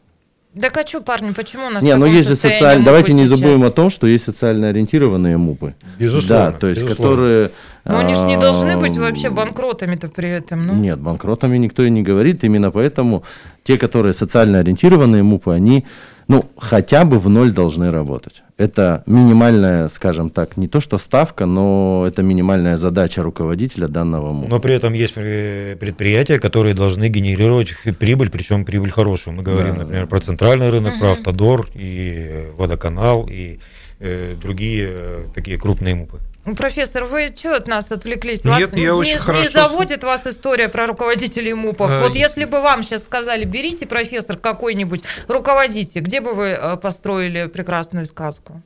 [0.58, 2.84] Да а что, парни, почему у нас Не, но ну, есть же социально...
[2.84, 5.76] Давайте не забудем о том, что есть социально ориентированные МУПы.
[6.00, 6.52] Безусловно.
[6.52, 7.16] Да, то есть безусловно.
[7.16, 7.52] которые...
[7.88, 10.66] Но они же не должны быть вообще банкротами-то при этом.
[10.66, 10.74] Ну.
[10.74, 12.44] Нет, банкротами никто и не говорит.
[12.44, 13.24] Именно поэтому
[13.64, 15.86] те, которые социально ориентированные МУПы, они
[16.28, 18.44] ну, хотя бы в ноль должны работать.
[18.58, 24.50] Это минимальная, скажем так, не то что ставка, но это минимальная задача руководителя данного МУПа.
[24.50, 29.38] Но при этом есть предприятия, которые должны генерировать прибыль, причем прибыль хорошую.
[29.38, 29.82] Мы говорим, да.
[29.82, 31.00] например, про центральный рынок, угу.
[31.00, 33.60] про автодор и водоканал и
[34.00, 36.20] э, другие э, такие крупные МУПы.
[36.56, 38.44] Профессор, вы что от нас отвлеклись?
[38.44, 39.42] Вас Нет, я очень не, хорошо...
[39.42, 41.90] не заводит вас история про руководителей МУПов?
[41.92, 42.02] А...
[42.04, 47.48] Вот если бы вам сейчас сказали, берите, профессор, какой-нибудь, руководите, где бы вы э, построили
[47.48, 48.62] прекрасную сказку?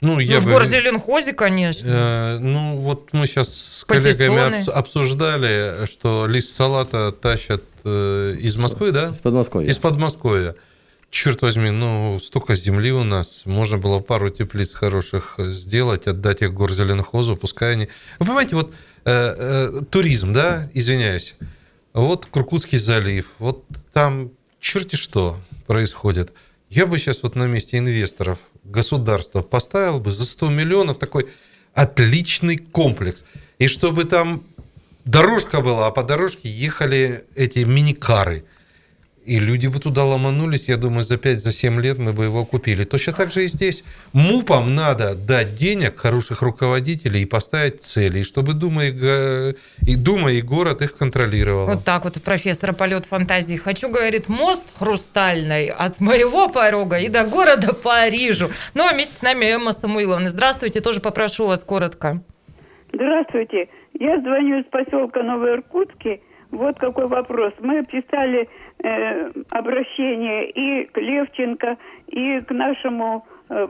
[0.00, 0.50] Ну, я ну, в бы...
[0.50, 1.86] городе Ленхозе, конечно.
[1.86, 8.90] Э, ну, вот мы сейчас с коллегами обсуждали, что лист салата тащат э, из Москвы,
[8.90, 9.10] да?
[9.10, 9.68] Из Подмосковья.
[9.68, 10.54] Из Подмосковья
[11.16, 16.52] черт возьми, ну, столько земли у нас, можно было пару теплиц хороших сделать, отдать их
[16.52, 17.88] горзеленхозу, пускай они...
[18.18, 18.74] Вы понимаете, вот
[19.06, 21.34] э, э, туризм, да, извиняюсь,
[21.94, 23.64] вот Куркутский залив, вот
[23.94, 26.34] там черти что происходит.
[26.68, 31.28] Я бы сейчас вот на месте инвесторов государства поставил бы за 100 миллионов такой
[31.72, 33.24] отличный комплекс.
[33.58, 34.42] И чтобы там
[35.06, 38.44] дорожка была, а по дорожке ехали эти мини-кары–
[39.26, 42.84] и люди бы туда ломанулись, я думаю, за 5-7 за лет мы бы его купили.
[42.84, 43.82] Точно так же и здесь.
[44.12, 49.54] МУПам надо дать денег, хороших руководителей и поставить цели, чтобы Дума и,
[49.86, 51.66] и, Дума и город их контролировал.
[51.66, 53.56] Вот так вот у профессора полет фантазии.
[53.56, 58.50] Хочу, говорит, мост хрустальный от моего порога и до города Парижу.
[58.74, 60.30] Ну, а вместе с нами Эмма Самуиловна.
[60.30, 62.22] Здравствуйте, тоже попрошу вас коротко.
[62.92, 63.68] Здравствуйте.
[63.98, 66.20] Я звоню из поселка Новый Иркутский.
[66.50, 67.52] Вот какой вопрос.
[67.60, 68.48] Мы писали
[68.82, 71.76] э, обращение и к Левченко,
[72.08, 73.66] и к нашему э,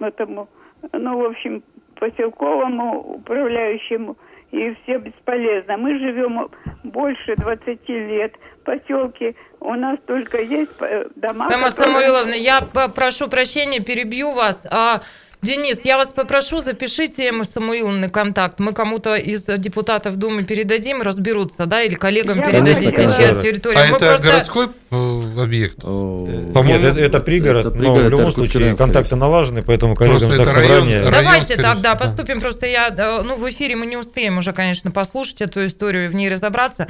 [0.00, 0.48] этому,
[0.92, 1.62] ну, в общем,
[1.98, 4.16] поселковому управляющему,
[4.52, 5.76] и все бесполезно.
[5.76, 6.48] Мы живем
[6.84, 11.70] больше 20 лет в поселке, у нас только есть э, дома, Эмма которые...
[11.70, 12.60] Самуиловна, я
[12.94, 14.66] прошу прощения, перебью вас.
[14.70, 15.02] А
[15.42, 18.58] Денис, я вас попрошу, запишите Эмму Самуиловны контакт.
[18.58, 23.42] Мы кому-то из депутатов Думы передадим, разберутся, да, или коллегам Я передадите, конечно, чья да.
[23.42, 23.78] территория.
[23.78, 25.76] А Мы это просто- городской э, объект?
[25.84, 31.00] Нет, это, это пригород, это но пригород в любом случае контакты налажены, поэтому коллегам Заксобрания...
[31.00, 32.40] район- Давайте скорее так, да, поступим.
[32.40, 36.08] Просто я, э, ну, в эфире мы не успеем уже, конечно, послушать эту историю и
[36.08, 36.88] в ней разобраться.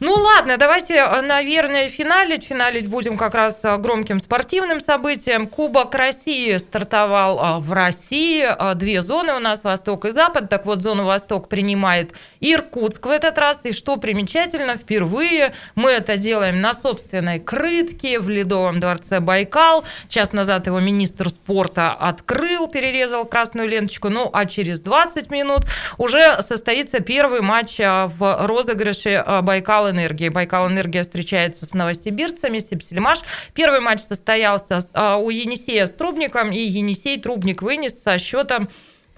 [0.00, 2.44] Ну, ладно, давайте, э, наверное, финалить.
[2.44, 5.46] Финалить будем как раз громким спортивным событием.
[5.46, 7.87] Кубок России стартовал в России.
[7.90, 10.48] Э, Две зоны у нас, Восток и Запад.
[10.48, 13.60] Так вот, зону Восток принимает Иркутск в этот раз.
[13.64, 19.84] И что примечательно, впервые мы это делаем на собственной крытке в Ледовом дворце Байкал.
[20.08, 24.08] Час назад его министр спорта открыл, перерезал красную ленточку.
[24.08, 25.64] Ну, а через 20 минут
[25.96, 30.28] уже состоится первый матч а, в розыгрыше а, Байкал Энергии.
[30.28, 33.20] Байкал Энергия встречается с новосибирцами, Сипсельмаш.
[33.54, 38.68] Первый матч состоялся а, у Енисея с Трубником, и Енисей Трубник вынес со счетом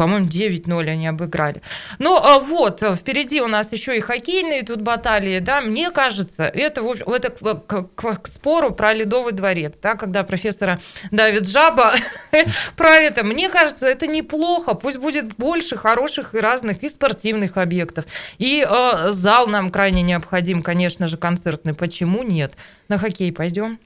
[0.01, 1.61] по-моему, 9-0 они обыграли.
[1.99, 6.83] Ну, а вот, впереди у нас еще и хоккейные тут баталии, да, мне кажется, это,
[6.83, 10.81] в общем, это к, к- к- к спору про Ледовый дворец, да, когда профессора
[11.11, 11.97] Давид Жаба
[12.79, 18.07] про это, мне кажется, это неплохо, пусть будет больше хороших и разных и спортивных объектов,
[18.39, 22.55] и э, зал нам крайне необходим, конечно же, концертный, почему нет?
[22.89, 23.79] На хоккей пойдем?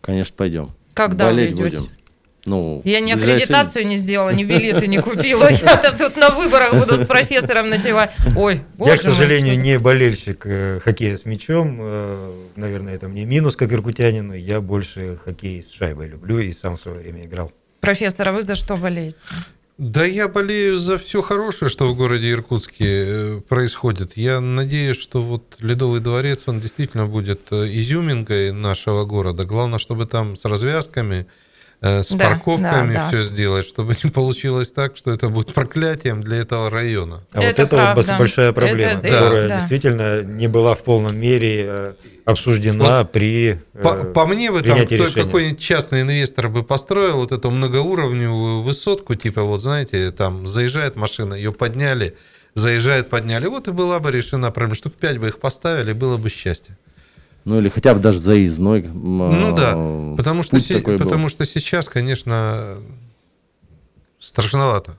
[0.00, 0.70] Конечно, пойдем.
[0.94, 1.88] Когда Болеть будем.
[2.46, 5.50] Ну, Я ни ближайшие- аккредитацию не сделала, ни билеты не купила.
[5.50, 8.12] Я-то тут на выборах буду с профессором ночевать.
[8.36, 11.78] Ой, Я, к мой, сожалению, за- не болельщик э, хоккея с мячом.
[11.80, 14.32] э, наверное, это мне минус, как иркутянину.
[14.34, 17.52] Я больше хоккей с шайбой люблю и сам в свое время играл.
[17.80, 19.16] Профессор, а вы за что болеете?
[19.78, 24.16] Да я болею за все хорошее, что в городе Иркутске э, происходит.
[24.16, 29.44] Я надеюсь, что вот Ледовый дворец, он действительно будет изюминкой нашего города.
[29.44, 31.26] Главное, чтобы там с развязками,
[31.82, 33.08] с Да, парковками да, да.
[33.08, 37.22] все сделать, чтобы не получилось так, что это будет проклятием для этого района.
[37.32, 38.00] А вот Это это вот правда.
[38.12, 39.58] бос- большая проблема, Это- которая да.
[39.60, 41.92] действительно не была в полном мере э,
[42.26, 47.32] обсуждена при э, По, по мне бы там кто- какой-нибудь частный инвестор бы построил вот
[47.32, 52.14] эту многоуровневую высотку, типа вот знаете, там заезжает машина, ее подняли,
[52.54, 54.74] заезжает, подняли, вот и была бы решена проблема.
[54.74, 56.76] Штук пять бы их поставили, было бы счастье.
[57.50, 58.82] Ну, или хотя бы даже заездной.
[58.82, 59.72] Ну да,
[60.16, 61.04] потому что, се- такой был.
[61.04, 62.76] потому что сейчас, конечно,
[64.20, 64.92] страшновато.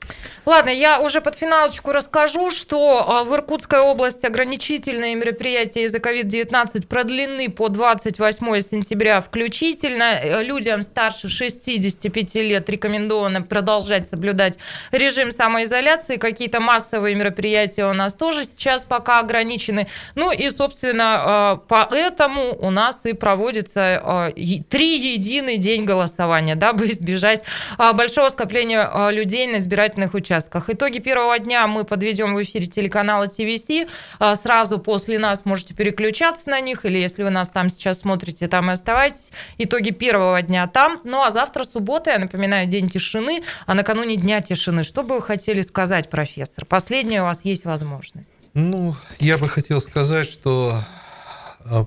[0.45, 6.87] Ладно, я уже под финалочку расскажу, что а, в Иркутской области ограничительные мероприятия из-за COVID-19
[6.87, 10.19] продлены по 28 сентября включительно.
[10.19, 14.57] Э, Людям старше 65 лет рекомендовано продолжать соблюдать
[14.91, 16.17] режим самоизоляции.
[16.17, 19.87] Какие-то массовые мероприятия у нас тоже сейчас пока ограничены.
[20.15, 26.89] Ну и, собственно, э, поэтому у нас и проводится е- три единый день голосования, дабы
[26.89, 27.43] избежать
[27.77, 30.69] а, большого скопления а, людей на избирательных участках.
[30.69, 33.87] Итоги первого дня мы подведем в эфире телеканала ТВС.
[34.19, 38.47] А, Сразу после нас можете переключаться на них, или если вы нас там сейчас смотрите,
[38.47, 39.31] там и оставайтесь.
[39.57, 41.01] Итоги первого дня там.
[41.03, 44.83] Ну а завтра суббота, я напоминаю, день тишины, а накануне дня тишины.
[44.83, 46.65] Что бы вы хотели сказать, профессор?
[46.65, 48.31] Последняя у вас есть возможность.
[48.53, 50.81] Ну, я бы хотел сказать, что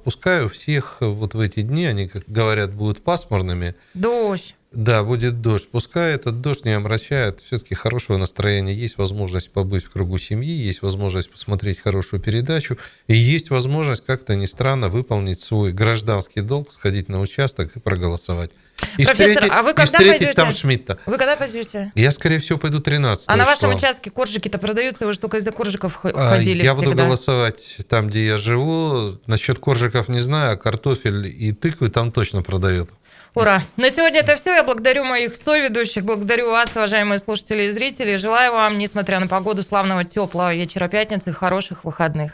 [0.05, 4.55] пускай у всех вот в эти дни, они, как говорят, будут пасмурными, Дождь.
[4.75, 5.69] Да, будет дождь.
[5.71, 8.75] Пускай этот дождь не омрачает все-таки хорошего настроения.
[8.75, 14.35] Есть возможность побыть в кругу семьи, есть возможность посмотреть хорошую передачу, и есть возможность как-то
[14.35, 18.51] ни странно выполнить свой гражданский долг, сходить на участок и проголосовать.
[18.99, 20.33] И Профессор, встретить, а вы и когда встретить пойдете?
[20.33, 20.99] там Шмидта.
[21.07, 21.93] Вы когда пойдете?
[21.95, 23.77] Я, скорее всего, пойду 13 А на вашем числа.
[23.77, 27.05] участке коржики-то продаются, вы же только из-за коржиков А, ходили Я буду всегда.
[27.07, 29.19] голосовать там, где я живу.
[29.27, 32.91] Насчет коржиков не знаю, а картофель и тыквы там точно продают.
[33.35, 33.63] Ура!
[33.77, 34.55] На сегодня это все.
[34.55, 38.17] Я благодарю моих соведущих, благодарю вас, уважаемые слушатели и зрители.
[38.17, 42.33] Желаю вам, несмотря на погоду, славного теплого вечера пятницы, хороших выходных.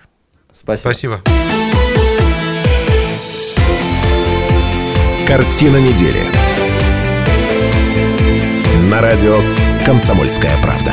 [0.52, 0.90] Спасибо.
[0.90, 1.20] Спасибо.
[5.26, 6.22] Картина недели.
[8.90, 9.38] На радио
[9.86, 10.92] «Комсомольская правда».